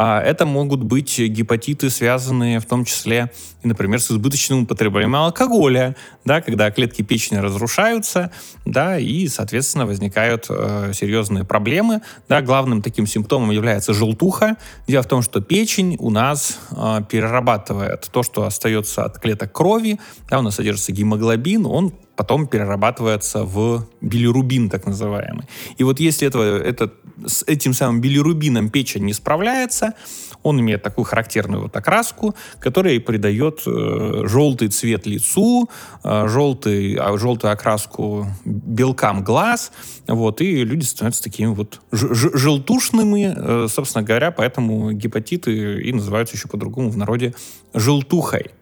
А 0.00 0.22
это 0.22 0.46
могут 0.46 0.84
быть 0.84 1.18
гепатиты, 1.18 1.90
связанные 1.90 2.60
в 2.60 2.66
том 2.66 2.84
числе, 2.84 3.32
например, 3.64 4.00
с 4.00 4.12
избыточным 4.12 4.62
употреблением 4.62 5.16
алкоголя, 5.16 5.96
да, 6.24 6.40
когда 6.40 6.70
клетки 6.70 7.02
печени 7.02 7.38
разрушаются, 7.38 8.30
да, 8.64 8.96
и, 8.96 9.26
соответственно, 9.26 9.86
возникают 9.86 10.46
э, 10.50 10.92
серьезные 10.94 11.42
проблемы. 11.42 12.00
Да, 12.28 12.42
главным 12.42 12.80
таким 12.80 13.08
симптомом 13.08 13.50
является 13.50 13.92
желтуха. 13.92 14.56
Дело 14.86 15.02
в 15.02 15.08
том, 15.08 15.20
что 15.20 15.40
печень 15.40 15.96
у 15.98 16.10
нас 16.10 16.60
э, 16.70 17.00
перерабатывает 17.10 18.08
то, 18.12 18.22
что 18.22 18.44
остается 18.44 19.02
от 19.02 19.18
клеток 19.18 19.50
крови, 19.50 19.98
да, 20.30 20.38
у 20.38 20.42
нас 20.42 20.54
содержится 20.54 20.92
гемоглобин, 20.92 21.66
он 21.66 21.92
потом 22.18 22.48
перерабатывается 22.48 23.44
в 23.44 23.86
билирубин, 24.00 24.68
так 24.70 24.86
называемый. 24.86 25.44
И 25.76 25.84
вот 25.84 26.00
если 26.00 26.26
этого, 26.26 26.58
это, 26.58 26.90
с 27.24 27.44
этим 27.46 27.72
самым 27.72 28.00
билирубином 28.00 28.70
печень 28.70 29.04
не 29.04 29.12
справляется, 29.12 29.94
он 30.42 30.58
имеет 30.60 30.82
такую 30.82 31.04
характерную 31.04 31.62
вот 31.62 31.76
окраску, 31.76 32.34
которая 32.58 32.94
и 32.94 32.98
придает 32.98 33.62
э, 33.66 34.22
желтый 34.26 34.66
цвет 34.68 35.06
лицу, 35.06 35.70
э, 36.02 36.26
желтый, 36.28 36.96
а, 36.96 37.16
желтую 37.16 37.52
окраску 37.52 38.26
белкам 38.44 39.22
глаз, 39.22 39.70
вот, 40.08 40.40
и 40.40 40.64
люди 40.64 40.84
становятся 40.84 41.22
такими 41.22 41.54
вот 41.54 41.80
желтушными, 41.92 43.34
э, 43.36 43.68
собственно 43.68 44.04
говоря, 44.04 44.32
поэтому 44.32 44.90
гепатиты 44.90 45.82
и 45.82 45.92
называются 45.92 46.36
еще 46.36 46.48
по-другому 46.48 46.90
в 46.90 46.96
народе 46.96 47.32
желтухой. 47.74 48.57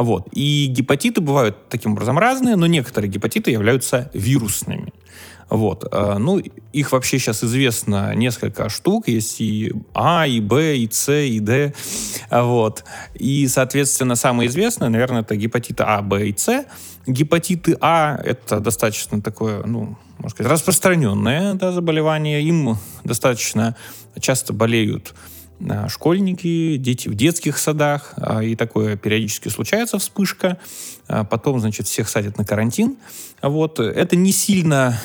Вот. 0.00 0.28
И 0.32 0.66
гепатиты 0.70 1.20
бывают 1.20 1.68
таким 1.68 1.92
образом 1.92 2.18
разные, 2.18 2.56
но 2.56 2.66
некоторые 2.66 3.10
гепатиты 3.10 3.50
являются 3.50 4.10
вирусными. 4.14 4.94
Вот. 5.50 5.86
Э, 5.92 6.16
ну, 6.18 6.38
их 6.72 6.92
вообще 6.92 7.18
сейчас 7.18 7.44
известно 7.44 8.14
несколько 8.14 8.70
штук. 8.70 9.08
Есть 9.08 9.42
и 9.42 9.74
А, 9.92 10.26
и 10.26 10.40
Б, 10.40 10.78
и 10.78 10.88
С, 10.90 11.12
и 11.12 11.38
Д. 11.38 11.74
Вот. 12.30 12.82
И, 13.14 13.46
соответственно, 13.46 14.14
самые 14.16 14.48
известные, 14.48 14.88
наверное, 14.88 15.20
это 15.20 15.36
гепатиты 15.36 15.82
А, 15.82 16.00
Б 16.00 16.28
и 16.28 16.34
С. 16.34 16.64
Гепатиты 17.06 17.76
А— 17.82 18.18
это 18.24 18.58
достаточно 18.58 19.20
такое, 19.20 19.66
ну, 19.66 19.98
можно 20.16 20.30
сказать, 20.30 20.50
распространенное 20.50 21.52
да, 21.54 21.72
заболевание. 21.72 22.42
Им 22.42 22.78
достаточно 23.04 23.76
часто 24.18 24.54
болеют 24.54 25.14
школьники, 25.88 26.76
дети 26.76 27.08
в 27.08 27.14
детских 27.14 27.58
садах, 27.58 28.14
и 28.42 28.56
такое 28.56 28.96
периодически 28.96 29.48
случается 29.48 29.98
вспышка. 29.98 30.58
Потом, 31.06 31.60
значит, 31.60 31.86
всех 31.86 32.08
садят 32.08 32.38
на 32.38 32.44
карантин. 32.44 32.96
Вот. 33.42 33.80
Это 33.80 34.16
не 34.16 34.32
сильно 34.32 35.00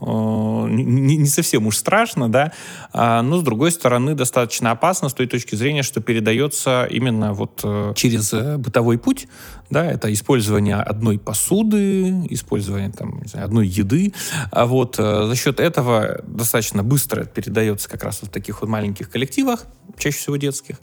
не, 0.00 1.16
не 1.16 1.26
совсем 1.26 1.66
уж 1.66 1.76
страшно, 1.76 2.30
да, 2.30 2.52
а, 2.92 3.22
но 3.22 3.38
с 3.38 3.42
другой 3.42 3.70
стороны 3.70 4.14
достаточно 4.14 4.70
опасно 4.70 5.08
с 5.08 5.14
той 5.14 5.26
точки 5.26 5.54
зрения, 5.54 5.82
что 5.82 6.00
передается 6.00 6.86
именно 6.90 7.32
вот 7.32 7.60
э, 7.62 7.92
через 7.94 8.32
э, 8.32 8.56
бытовой 8.56 8.98
путь, 8.98 9.28
да, 9.70 9.84
это 9.84 10.12
использование 10.12 10.76
одной 10.76 11.18
посуды, 11.18 12.26
использование 12.30 12.90
там, 12.90 13.22
знаю, 13.26 13.46
одной 13.46 13.66
еды, 13.66 14.12
а 14.50 14.66
вот 14.66 14.96
за 14.96 15.34
счет 15.36 15.60
этого 15.60 16.20
достаточно 16.26 16.82
быстро 16.82 17.24
передается 17.24 17.88
как 17.88 18.04
раз 18.04 18.22
в 18.22 18.28
таких 18.28 18.60
вот 18.60 18.68
маленьких 18.68 19.10
коллективах, 19.10 19.66
чаще 19.98 20.18
всего 20.18 20.36
детских, 20.36 20.76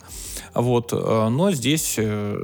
вот, 0.54 0.92
но 0.92 1.52
здесь, 1.52 1.98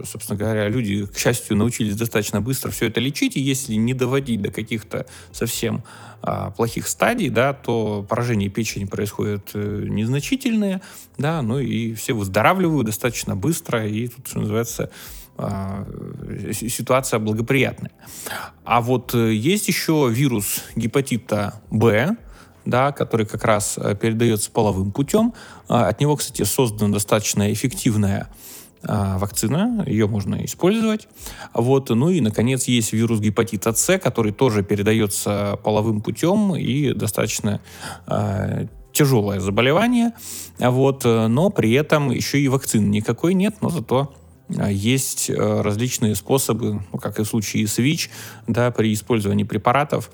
собственно 0.04 0.38
говоря, 0.38 0.68
люди, 0.68 1.06
к 1.06 1.18
счастью, 1.18 1.56
научились 1.56 1.96
достаточно 1.96 2.40
быстро 2.40 2.70
все 2.70 2.86
это 2.86 3.00
лечить, 3.00 3.36
и 3.36 3.40
если 3.40 3.74
не 3.74 3.94
доводить 3.94 4.42
до 4.42 4.50
каких-то 4.50 5.06
совсем 5.32 5.82
а, 6.22 6.50
плохих 6.50 6.88
стадий, 6.88 7.28
да, 7.28 7.52
то 7.52 8.04
поражение 8.08 8.48
печени 8.48 8.84
происходит 8.84 9.50
э, 9.54 9.84
незначительные, 9.88 10.80
да, 11.18 11.40
ну 11.40 11.60
и 11.60 11.94
все 11.94 12.14
выздоравливают 12.14 12.86
достаточно 12.86 13.36
быстро, 13.36 13.86
и 13.86 14.08
тут, 14.08 14.26
что 14.26 14.40
называется, 14.40 14.90
а, 15.36 15.86
ситуация 16.52 17.20
благоприятная. 17.20 17.92
А 18.64 18.80
вот 18.80 19.14
э, 19.14 19.34
есть 19.34 19.68
еще 19.68 20.08
вирус 20.10 20.64
гепатита 20.74 21.62
Б, 21.70 22.16
да, 22.66 22.92
который 22.92 23.24
как 23.24 23.44
раз 23.44 23.78
э, 23.78 23.94
передается 23.94 24.50
половым 24.50 24.90
путем. 24.90 25.32
А, 25.68 25.88
от 25.88 26.00
него, 26.00 26.16
кстати, 26.16 26.42
создана 26.42 26.92
достаточно 26.92 27.50
эффективная 27.52 28.28
а, 28.82 29.18
вакцина, 29.18 29.84
ее 29.86 30.06
можно 30.06 30.44
использовать. 30.44 31.08
Вот. 31.54 31.88
Ну 31.90 32.10
и, 32.10 32.20
наконец, 32.20 32.64
есть 32.64 32.92
вирус 32.92 33.20
гепатита 33.20 33.72
С, 33.72 33.98
который 33.98 34.32
тоже 34.32 34.62
передается 34.62 35.58
половым 35.62 36.00
путем 36.02 36.54
и 36.56 36.92
достаточно 36.92 37.60
э, 38.06 38.66
тяжелое 38.92 39.40
заболевание. 39.40 40.12
Вот. 40.58 41.04
Но 41.04 41.50
при 41.50 41.72
этом 41.72 42.10
еще 42.10 42.40
и 42.40 42.48
вакцины 42.48 42.86
никакой 42.86 43.34
нет, 43.34 43.56
но 43.60 43.70
зато 43.70 44.12
а, 44.56 44.70
есть 44.70 45.30
различные 45.30 46.16
способы, 46.16 46.82
ну, 46.92 46.98
как 46.98 47.20
и 47.20 47.22
в 47.22 47.26
случае 47.26 47.68
с 47.68 47.78
ВИЧ, 47.78 48.10
да, 48.48 48.72
при 48.72 48.92
использовании 48.92 49.44
препаратов 49.44 50.10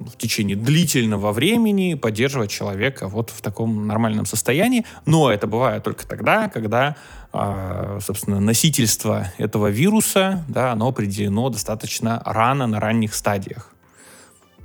в 0.00 0.16
течение 0.16 0.56
длительного 0.56 1.32
времени 1.32 1.94
поддерживать 1.94 2.50
человека 2.50 3.08
вот 3.08 3.30
в 3.30 3.40
таком 3.40 3.86
нормальном 3.86 4.26
состоянии. 4.26 4.84
Но 5.06 5.30
это 5.30 5.46
бывает 5.46 5.82
только 5.82 6.06
тогда, 6.06 6.48
когда, 6.48 6.96
а, 7.32 7.98
собственно, 8.00 8.40
носительство 8.40 9.32
этого 9.38 9.68
вируса, 9.68 10.44
да, 10.48 10.72
оно 10.72 10.88
определено 10.88 11.48
достаточно 11.48 12.22
рано, 12.24 12.66
на 12.66 12.80
ранних 12.80 13.14
стадиях. 13.14 13.70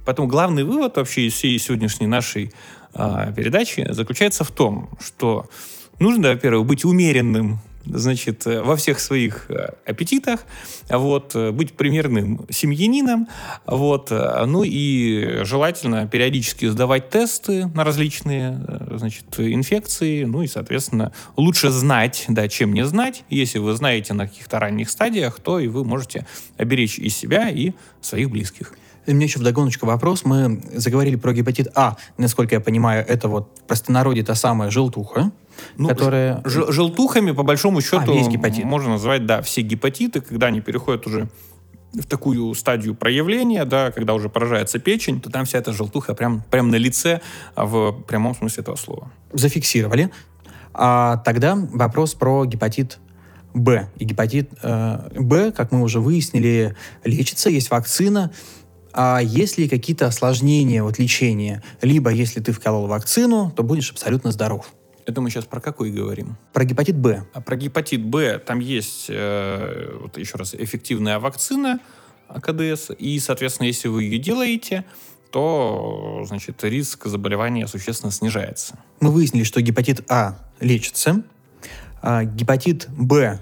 Поэтому 0.06 0.28
главный 0.28 0.64
вывод 0.64 0.98
вообще 0.98 1.28
из 1.28 1.34
всей 1.34 1.60
сегодняшней 1.60 2.08
нашей 2.08 2.52
а, 2.94 3.32
передачи 3.32 3.86
заключается 3.92 4.44
в 4.44 4.52
том, 4.52 4.90
что 5.00 5.48
нужно, 6.00 6.30
во-первых, 6.30 6.66
быть 6.66 6.86
умеренным 6.86 7.60
значит, 7.86 8.46
э, 8.48 8.62
во 8.62 8.76
всех 8.76 9.00
своих 9.00 9.50
э, 9.50 9.74
аппетитах, 9.86 10.46
вот, 10.90 11.36
э, 11.36 11.52
быть 11.52 11.74
примерным 11.74 12.46
семьянином, 12.50 13.28
вот, 13.66 14.12
ну 14.12 14.64
и 14.64 15.44
желательно 15.44 16.08
периодически 16.08 16.68
сдавать 16.68 17.10
тесты 17.10 17.68
на 17.68 17.84
различные, 17.84 18.60
значит, 18.92 19.26
инфекции, 19.40 20.24
ну 20.24 20.42
и, 20.42 20.48
соответственно, 20.48 21.14
лучше 21.38 21.70
знать, 21.70 22.26
да, 22.28 22.48
чем 22.48 22.74
не 22.74 22.86
знать. 22.86 23.24
Если 23.30 23.60
вы 23.60 23.74
знаете 23.74 24.14
на 24.14 24.28
каких-то 24.28 24.60
ранних 24.60 24.90
стадиях, 24.90 25.40
то 25.40 25.60
и 25.60 25.68
вы 25.68 25.84
можете 25.84 26.26
оберечь 26.58 27.00
и 27.00 27.10
себя, 27.10 27.50
и 27.50 27.74
своих 28.02 28.30
близких. 28.30 28.74
И 29.10 29.14
мне 29.14 29.26
еще 29.26 29.40
вдогоночку 29.40 29.88
вопрос. 29.88 30.24
Мы 30.24 30.62
заговорили 30.76 31.16
про 31.16 31.34
гепатит 31.34 31.70
А. 31.74 31.98
Насколько 32.18 32.56
я 32.56 32.62
понимаю, 32.62 33.04
это 33.08 33.28
вот 33.28 33.58
в 33.60 33.64
простонародье 33.64 34.24
та 34.24 34.36
самая 34.36 34.70
желтуха, 34.70 35.32
ну, 35.78 35.90
которая... 35.90 36.44
Ж- 36.46 36.72
желтухами, 36.72 37.32
по 37.32 37.42
большому 37.42 37.82
счету, 37.82 38.16
а, 38.16 38.66
можно 38.66 38.92
назвать, 38.92 39.26
да, 39.26 39.42
все 39.42 39.62
гепатиты, 39.62 40.22
когда 40.22 40.48
они 40.48 40.62
переходят 40.62 41.08
уже 41.08 41.28
в 41.92 42.06
такую 42.06 42.54
стадию 42.54 42.94
проявления, 42.94 43.66
да, 43.66 43.92
когда 43.92 44.14
уже 44.14 44.30
поражается 44.30 44.78
печень, 44.78 45.20
то 45.22 45.32
там 45.32 45.46
вся 45.46 45.58
эта 45.58 45.74
желтуха 45.74 46.14
прям, 46.14 46.44
прям 46.52 46.70
на 46.70 46.76
лице, 46.76 47.22
а 47.56 47.66
в 47.66 48.04
прямом 48.04 48.36
смысле 48.36 48.62
этого 48.62 48.76
слова. 48.76 49.12
Зафиксировали. 49.34 50.12
А 50.72 51.18
тогда 51.26 51.56
вопрос 51.56 52.14
про 52.14 52.46
гепатит 52.46 53.00
Б. 53.54 53.90
И 53.98 54.06
гепатит 54.06 54.52
э, 54.62 55.10
Б, 55.16 55.52
как 55.52 55.72
мы 55.72 55.82
уже 55.82 56.00
выяснили, 56.00 56.76
лечится, 57.04 57.50
есть 57.50 57.72
вакцина. 57.72 58.32
А 58.94 59.20
есть 59.22 59.58
ли 59.58 59.70
какие-то 59.70 60.08
осложнения 60.08 60.84
вот, 60.84 61.00
лечения? 61.00 61.64
Либо 61.82 62.10
если 62.10 62.40
ты 62.40 62.52
вколол 62.52 62.88
вакцину, 62.88 63.52
то 63.56 63.64
будешь 63.64 63.92
абсолютно 63.92 64.32
здоров. 64.32 64.74
Это 65.06 65.22
мы 65.22 65.30
сейчас 65.30 65.46
про 65.46 65.60
какой 65.60 65.92
говорим? 65.92 66.38
Про 66.54 66.66
гепатит 66.66 66.98
Б. 66.98 67.26
А 67.34 67.42
про 67.42 67.56
гепатит 67.56 68.04
Б 68.04 68.40
там 68.40 68.60
есть, 68.60 69.08
э, 69.10 69.98
вот 70.00 70.18
еще 70.18 70.38
раз, 70.38 70.54
эффективная 70.54 71.20
вакцина 71.20 71.80
КДС, 72.42 72.92
и, 72.98 73.20
соответственно, 73.20 73.68
если 73.68 73.88
вы 73.88 74.04
ее 74.04 74.20
делаете, 74.20 74.86
то, 75.32 76.24
значит, 76.28 76.64
риск 76.64 77.06
заболевания 77.06 77.68
существенно 77.68 78.12
снижается. 78.12 78.78
Мы 79.00 79.12
выяснили, 79.12 79.44
что 79.44 79.62
гепатит 79.62 80.04
А 80.12 80.38
лечится, 80.60 81.24
а 82.02 82.24
гепатит 82.24 82.88
Б 82.90 83.40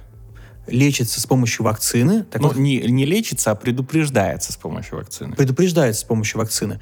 лечится 0.68 1.20
с 1.20 1.26
помощью 1.26 1.66
вакцины. 1.66 2.24
Так 2.24 2.42
ну, 2.42 2.50
вот, 2.50 2.58
не, 2.58 2.80
не 2.80 3.06
лечится, 3.06 3.52
а 3.52 3.56
предупреждается 3.56 4.54
с 4.54 4.58
помощью 4.58 4.98
вакцины. 4.98 5.36
Предупреждается 5.36 6.02
с 6.02 6.04
помощью 6.04 6.40
вакцины. 6.40 6.80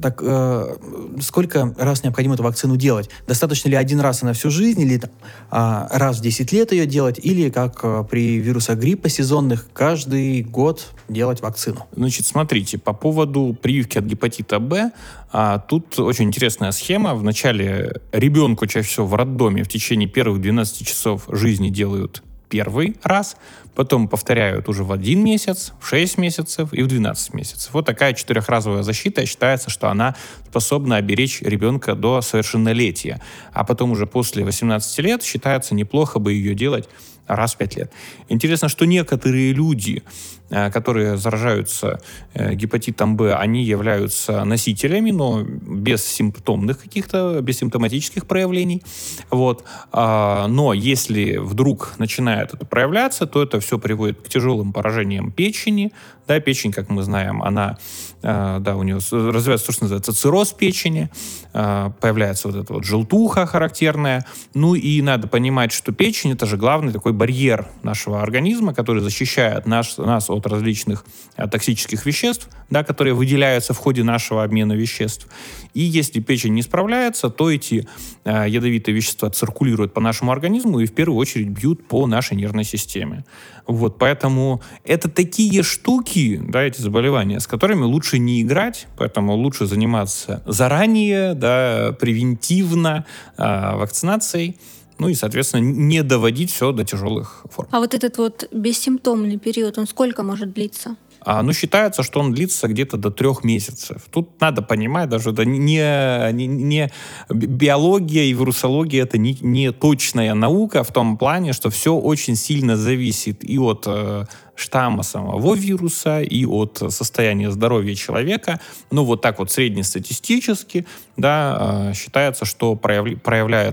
Так 0.00 0.20
э, 0.22 0.76
сколько 1.20 1.74
раз 1.78 2.02
необходимо 2.02 2.34
эту 2.34 2.42
вакцину 2.42 2.76
делать? 2.76 3.10
Достаточно 3.26 3.68
ли 3.68 3.76
один 3.76 4.00
раз 4.00 4.22
на 4.22 4.32
всю 4.32 4.50
жизнь, 4.50 4.80
или 4.80 4.98
там, 4.98 5.10
э, 5.50 5.98
раз 5.98 6.18
в 6.18 6.22
10 6.22 6.52
лет 6.52 6.72
ее 6.72 6.86
делать, 6.86 7.18
или 7.22 7.50
как 7.50 7.80
э, 7.82 8.04
при 8.10 8.38
вирусах 8.38 8.78
гриппа 8.78 9.08
сезонных, 9.08 9.66
каждый 9.72 10.42
год 10.42 10.88
делать 11.08 11.40
вакцину? 11.40 11.86
Значит, 11.94 12.26
смотрите, 12.26 12.78
по 12.78 12.92
поводу 12.92 13.56
прививки 13.60 13.98
от 13.98 14.04
гепатита 14.04 14.58
Б, 14.58 14.92
а, 15.32 15.58
тут 15.58 15.98
очень 15.98 16.26
интересная 16.26 16.72
схема. 16.72 17.14
Вначале 17.14 18.00
ребенку 18.12 18.66
чаще 18.66 18.88
всего 18.88 19.06
в 19.06 19.14
роддоме 19.14 19.64
в 19.64 19.68
течение 19.68 20.08
первых 20.08 20.40
12 20.40 20.86
часов 20.86 21.24
жизни 21.28 21.68
делают 21.68 22.22
первый 22.48 22.96
раз, 23.02 23.36
потом 23.74 24.08
повторяют 24.08 24.68
уже 24.68 24.84
в 24.84 24.92
один 24.92 25.22
месяц, 25.22 25.72
в 25.80 25.86
6 25.86 26.18
месяцев 26.18 26.72
и 26.72 26.82
в 26.82 26.86
12 26.86 27.34
месяцев. 27.34 27.72
Вот 27.72 27.86
такая 27.86 28.14
четырехразовая 28.14 28.82
защита. 28.82 29.26
Считается, 29.26 29.70
что 29.70 29.88
она 29.88 30.14
способна 30.48 30.96
оберечь 30.96 31.42
ребенка 31.42 31.94
до 31.94 32.20
совершеннолетия. 32.22 33.20
А 33.52 33.64
потом 33.64 33.92
уже 33.92 34.06
после 34.06 34.44
18 34.44 34.98
лет 35.00 35.22
считается 35.22 35.74
неплохо 35.74 36.18
бы 36.18 36.32
ее 36.32 36.54
делать 36.54 36.88
раз 37.26 37.54
в 37.54 37.56
5 37.58 37.76
лет. 37.76 37.92
Интересно, 38.28 38.68
что 38.68 38.86
некоторые 38.86 39.52
люди, 39.52 40.02
э, 40.50 40.70
которые 40.70 41.16
заражаются 41.16 42.00
э, 42.34 42.54
гепатитом 42.54 43.16
Б, 43.16 43.34
они 43.34 43.64
являются 43.64 44.44
носителями, 44.44 45.10
но 45.10 45.42
без 45.42 46.04
симптомных 46.04 46.82
каких-то, 46.82 47.40
без 47.42 47.58
симптоматических 47.58 48.26
проявлений. 48.26 48.82
Вот. 49.30 49.64
А, 49.92 50.46
но 50.48 50.72
если 50.72 51.36
вдруг 51.36 51.94
начинает 51.98 52.54
это 52.54 52.64
проявляться, 52.66 53.26
то 53.26 53.42
это 53.42 53.60
все 53.60 53.78
приводит 53.78 54.20
к 54.20 54.28
тяжелым 54.28 54.72
поражениям 54.72 55.32
печени. 55.32 55.92
Да, 56.26 56.40
печень, 56.40 56.72
как 56.72 56.88
мы 56.90 57.02
знаем, 57.02 57.42
она, 57.42 57.78
да, 58.26 58.74
у 58.76 58.82
нее 58.82 58.96
развивается 58.96 59.66
то, 59.66 59.72
что 59.72 59.84
называется 59.84 60.12
цирроз 60.12 60.52
печени, 60.52 61.10
появляется 61.52 62.48
вот 62.48 62.56
эта 62.56 62.72
вот 62.72 62.84
желтуха 62.84 63.46
характерная. 63.46 64.26
Ну 64.52 64.74
и 64.74 65.00
надо 65.00 65.28
понимать, 65.28 65.70
что 65.70 65.92
печень 65.92 66.32
это 66.32 66.44
же 66.44 66.56
главный 66.56 66.92
такой 66.92 67.12
барьер 67.12 67.68
нашего 67.84 68.20
организма, 68.20 68.74
который 68.74 69.00
защищает 69.00 69.66
наш, 69.66 69.96
нас 69.96 70.28
от 70.28 70.44
различных 70.46 71.04
а, 71.36 71.46
токсических 71.46 72.04
веществ, 72.04 72.48
да, 72.68 72.82
которые 72.82 73.14
выделяются 73.14 73.74
в 73.74 73.78
ходе 73.78 74.02
нашего 74.02 74.42
обмена 74.42 74.72
веществ. 74.72 75.28
И 75.72 75.80
если 75.82 76.20
печень 76.20 76.54
не 76.54 76.62
справляется, 76.62 77.30
то 77.30 77.50
эти 77.50 77.86
ядовитые 78.24 78.94
вещества 78.94 79.30
циркулируют 79.30 79.94
по 79.94 80.00
нашему 80.00 80.32
организму 80.32 80.80
и 80.80 80.86
в 80.86 80.94
первую 80.94 81.18
очередь 81.18 81.48
бьют 81.48 81.86
по 81.86 82.06
нашей 82.06 82.36
нервной 82.36 82.64
системе. 82.64 83.24
Вот, 83.66 83.98
поэтому 83.98 84.62
это 84.84 85.10
такие 85.10 85.62
штуки, 85.62 86.40
да, 86.42 86.62
эти 86.62 86.80
заболевания, 86.80 87.40
с 87.40 87.46
которыми 87.46 87.82
лучше 87.82 88.18
не 88.18 88.42
играть, 88.42 88.86
поэтому 88.96 89.34
лучше 89.34 89.66
заниматься 89.66 90.42
заранее, 90.46 91.34
да, 91.34 91.96
превентивно 91.98 93.04
э, 93.36 93.76
вакцинацией, 93.76 94.56
ну 94.98 95.08
и, 95.08 95.14
соответственно, 95.14 95.60
не 95.60 96.02
доводить 96.02 96.50
все 96.50 96.72
до 96.72 96.84
тяжелых 96.84 97.44
форм. 97.50 97.68
А 97.72 97.80
вот 97.80 97.94
этот 97.94 98.18
вот 98.18 98.48
бессимптомный 98.52 99.38
период, 99.38 99.78
он 99.78 99.86
сколько 99.86 100.22
может 100.22 100.52
длиться? 100.52 100.96
А, 101.26 101.42
ну, 101.42 101.52
считается, 101.52 102.04
что 102.04 102.20
он 102.20 102.32
длится 102.32 102.68
где-то 102.68 102.96
до 102.96 103.10
трех 103.10 103.42
месяцев. 103.42 104.02
Тут 104.12 104.40
надо 104.40 104.62
понимать, 104.62 105.08
даже 105.08 105.30
это 105.30 105.44
не, 105.44 106.32
не, 106.32 106.46
не 106.46 106.92
биология 107.28 108.22
и 108.22 108.32
вирусология 108.32 109.02
это 109.02 109.18
не, 109.18 109.36
не 109.40 109.72
точная 109.72 110.34
наука 110.34 110.84
в 110.84 110.92
том 110.92 111.18
плане, 111.18 111.52
что 111.52 111.68
все 111.68 111.96
очень 111.96 112.36
сильно 112.36 112.76
зависит 112.76 113.42
и 113.42 113.58
от 113.58 113.86
э, 113.88 114.26
штамма 114.54 115.02
самого 115.02 115.56
вируса 115.56 116.22
и 116.22 116.46
от 116.46 116.80
состояния 116.90 117.50
здоровья 117.50 117.96
человека. 117.96 118.60
Ну, 118.92 119.04
вот 119.04 119.20
так 119.20 119.40
вот 119.40 119.50
среднестатистически, 119.50 120.86
да, 121.16 121.88
э, 121.90 121.94
считается, 121.94 122.44
что 122.44 122.76
проявля 122.76 123.72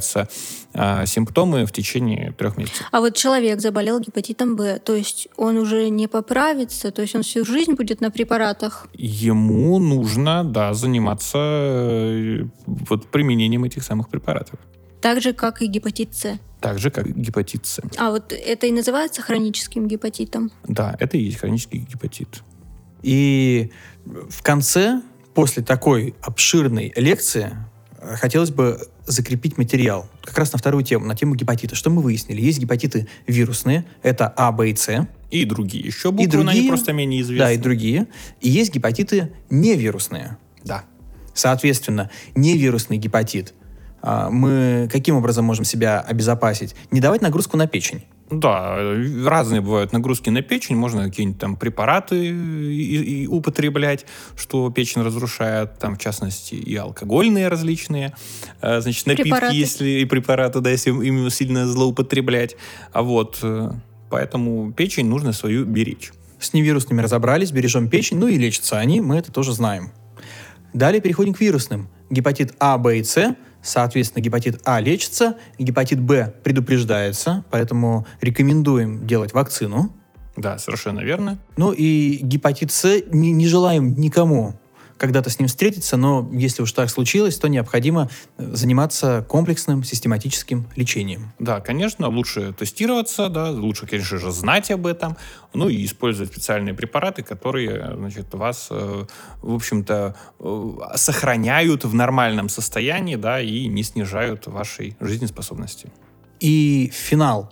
э, 0.74 1.06
симптомы 1.06 1.66
в 1.66 1.72
течение 1.72 2.32
трех 2.34 2.58
месяцев. 2.58 2.88
А 2.92 3.00
вот 3.00 3.16
человек 3.16 3.60
заболел 3.60 4.00
гепатитом 4.00 4.56
Б, 4.56 4.80
то 4.80 4.96
есть 4.96 5.28
он 5.38 5.58
уже 5.58 5.90
не 5.90 6.08
поправится, 6.08 6.92
то 6.92 7.02
есть 7.02 7.16
он 7.16 7.24
всю 7.24 7.46
жизнь 7.46 7.74
будет 7.74 8.02
на 8.02 8.12
препаратах? 8.12 8.88
Ему 8.94 9.80
нужно, 9.80 10.44
да, 10.44 10.74
заниматься 10.74 11.38
э, 11.38 12.46
вот 12.66 13.08
применением 13.08 13.64
этих 13.64 13.84
самых 13.84 14.10
препаратов. 14.10 14.60
Так 15.02 15.22
же, 15.22 15.34
как 15.34 15.62
и 15.62 15.68
гепатит 15.68 16.16
С. 16.16 16.40
Так 16.62 16.80
же, 16.80 16.90
как 16.90 17.08
гепатит 17.08 17.66
С. 17.66 17.82
А 17.98 18.12
вот 18.12 18.32
это 18.32 18.68
и 18.68 18.72
называется 18.72 19.22
хроническим 19.22 19.88
гепатитом? 19.88 20.50
Да, 20.66 20.96
это 21.00 21.18
и 21.18 21.24
есть 21.24 21.40
хронический 21.40 21.80
гепатит. 21.80 22.42
И 23.02 23.72
в 24.06 24.42
конце, 24.42 25.02
после 25.34 25.62
такой 25.62 26.16
обширной 26.22 26.94
лекции, 26.96 27.58
хотелось 28.16 28.52
бы 28.52 28.80
закрепить 29.06 29.58
материал 29.58 30.08
как 30.24 30.38
раз 30.38 30.54
на 30.54 30.60
вторую 30.60 30.84
тему, 30.84 31.06
на 31.06 31.16
тему 31.16 31.36
гепатита. 31.36 31.76
Что 31.76 31.90
мы 31.90 32.02
выяснили? 32.02 32.42
Есть 32.42 32.60
гепатиты 32.60 33.08
вирусные, 33.28 33.86
это 34.02 34.28
А, 34.36 34.52
Б 34.52 34.70
и 34.70 34.76
С. 34.76 35.08
И 35.32 35.46
другие 35.46 35.84
еще 35.86 36.12
буквы, 36.12 36.26
и 36.26 36.28
другие, 36.28 36.46
но 36.46 36.52
они 36.52 36.68
просто 36.68 36.94
менее 36.94 37.22
известны. 37.22 37.46
Да, 37.46 37.52
и 37.52 37.58
другие. 37.58 38.08
И 38.42 38.50
есть 38.50 38.74
гепатиты 38.74 39.32
невирусные. 39.50 40.38
Да. 40.64 40.84
Соответственно, 41.34 42.12
невирусный 42.36 42.98
гепатит 42.98 43.54
а, 44.04 44.30
мы 44.30 44.90
каким 44.92 45.16
образом 45.16 45.46
можем 45.46 45.64
себя 45.64 46.02
обезопасить? 46.02 46.76
Не 46.92 47.00
давать 47.00 47.22
нагрузку 47.22 47.56
на 47.56 47.68
печень. 47.68 48.04
Да, 48.30 48.78
разные 49.26 49.62
бывают 49.62 49.92
нагрузки 49.92 50.30
на 50.30 50.42
печень, 50.42 50.76
можно 50.76 51.04
какие-нибудь 51.04 51.40
там 51.40 51.56
препараты 51.56 52.28
и, 52.28 53.24
и 53.24 53.28
употреблять, 53.28 54.06
что 54.36 54.70
печень 54.72 55.04
разрушает, 55.04 55.78
там 55.78 55.96
в 55.96 56.00
частности 56.00 56.56
и 56.56 56.76
алкогольные 56.76 57.48
различные, 57.48 58.16
э, 58.62 58.82
значит 58.82 59.06
напитки, 59.06 59.24
препараты. 59.24 59.56
если 59.56 59.90
и 59.90 60.06
препараты, 60.06 60.62
да, 60.62 60.70
если 60.72 60.90
им 60.90 61.30
сильно 61.30 61.68
злоупотреблять, 61.68 62.56
а 62.92 63.04
вот 63.04 63.40
э, 63.44 63.72
поэтому 64.10 64.72
печень 64.72 65.08
нужно 65.08 65.34
свою 65.34 65.66
беречь. 65.66 66.12
С 66.40 66.54
невирусными 66.54 67.02
разобрались, 67.02 67.52
бережем 67.52 67.88
печень, 67.88 68.18
ну 68.18 68.28
и 68.28 68.38
лечатся 68.38 68.80
они, 68.80 69.00
мы 69.02 69.18
это 69.18 69.32
тоже 69.32 69.54
знаем. 69.54 69.92
Далее 70.74 71.02
переходим 71.02 71.34
к 71.34 71.40
вирусным. 71.40 71.88
Гепатит 72.10 72.54
А, 72.60 72.78
Б 72.78 73.00
и 73.00 73.04
С 73.04 73.36
Соответственно, 73.64 74.22
гепатит 74.22 74.62
А 74.66 74.80
лечится, 74.82 75.38
гепатит 75.58 76.00
Б 76.02 76.34
предупреждается, 76.44 77.46
поэтому 77.50 78.06
рекомендуем 78.22 79.08
делать 79.08 79.34
вакцину. 79.34 79.92
Да, 80.36 80.58
совершенно 80.58 81.00
верно. 81.00 81.40
Ну 81.58 81.72
и 81.72 82.18
гепатит 82.22 82.72
С 82.72 83.02
не, 83.12 83.32
не 83.32 83.48
желаем 83.48 83.96
никому 83.96 84.60
когда-то 85.04 85.30
с 85.30 85.38
ним 85.38 85.50
встретиться, 85.50 85.98
но 85.98 86.30
если 86.32 86.62
уж 86.62 86.72
так 86.72 86.90
случилось, 86.90 87.38
то 87.38 87.50
необходимо 87.50 88.10
э, 88.38 88.56
заниматься 88.56 89.26
комплексным 89.28 89.84
систематическим 89.84 90.66
лечением. 90.78 91.34
Да, 91.40 91.60
конечно, 91.60 92.08
лучше 92.08 92.54
тестироваться, 92.54 93.28
да, 93.28 93.52
лучше, 93.52 93.86
конечно 93.86 94.18
же, 94.18 94.32
знать 94.32 94.72
об 94.72 94.88
этом, 94.88 95.18
ну 95.54 95.68
и 95.68 95.84
использовать 95.84 96.32
специальные 96.32 96.74
препараты, 96.74 97.22
которые, 97.22 97.98
значит, 97.98 98.34
вас, 98.34 98.70
э, 98.72 99.06
в 99.42 99.54
общем-то, 99.54 100.16
э, 100.40 100.72
сохраняют 100.96 101.84
в 101.84 101.94
нормальном 101.94 102.48
состоянии, 102.48 103.18
да, 103.18 103.42
и 103.42 103.68
не 103.68 103.84
снижают 103.84 104.48
вашей 104.48 104.96
жизнеспособности. 105.02 105.92
И 106.40 106.90
финал. 106.94 107.52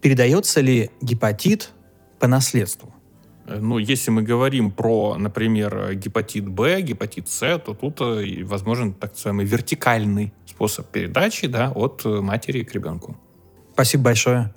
Передается 0.00 0.62
ли 0.62 0.90
гепатит 1.02 1.70
по 2.18 2.26
наследству? 2.28 2.94
Ну, 3.48 3.78
если 3.78 4.10
мы 4.10 4.22
говорим 4.22 4.70
про, 4.70 5.16
например, 5.16 5.94
гепатит 5.94 6.48
Б, 6.48 6.80
гепатит 6.82 7.28
С, 7.28 7.58
то 7.58 7.74
тут 7.74 8.00
э, 8.00 8.44
возможен 8.44 8.92
так 8.92 9.12
называемый 9.12 9.46
вертикальный 9.46 10.32
способ 10.46 10.86
передачи 10.88 11.46
да, 11.46 11.70
от 11.74 12.04
матери 12.04 12.62
к 12.64 12.74
ребенку. 12.74 13.16
Спасибо 13.72 14.04
большое. 14.04 14.52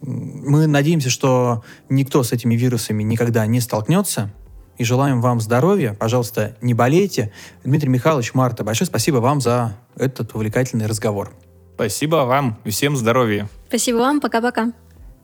Мы 0.00 0.66
надеемся, 0.66 1.10
что 1.10 1.62
никто 1.88 2.22
с 2.22 2.32
этими 2.32 2.54
вирусами 2.56 3.02
никогда 3.02 3.46
не 3.46 3.60
столкнется. 3.60 4.32
И 4.78 4.84
желаем 4.84 5.20
вам 5.20 5.40
здоровья. 5.40 5.94
Пожалуйста, 5.94 6.56
не 6.60 6.74
болейте. 6.74 7.32
Дмитрий 7.62 7.88
Михайлович, 7.88 8.34
Марта, 8.34 8.64
большое 8.64 8.86
спасибо 8.86 9.18
вам 9.18 9.40
за 9.40 9.76
этот 9.96 10.34
увлекательный 10.34 10.86
разговор. 10.86 11.32
Спасибо 11.74 12.16
вам 12.24 12.58
и 12.64 12.70
всем 12.70 12.96
здоровья. 12.96 13.48
Спасибо 13.68 13.98
вам. 13.98 14.20
Пока-пока. 14.20 14.72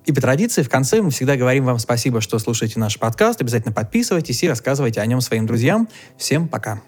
И 0.09 0.13
по 0.13 0.23
традиции 0.23 0.63
в 0.63 0.71
конце 0.71 1.03
мы 1.03 1.11
всегда 1.11 1.37
говорим 1.37 1.67
вам 1.67 1.79
спасибо, 1.79 2.23
что 2.23 2.39
слушаете 2.39 2.81
наш 2.81 2.99
подкаст. 2.99 3.43
Обязательно 3.43 3.75
подписывайтесь 3.75 4.43
и 4.43 4.49
рассказывайте 4.49 5.03
о 5.03 5.07
нем 5.07 5.21
своим 5.21 5.45
друзьям. 5.45 5.87
Всем 6.17 6.49
пока. 6.49 6.81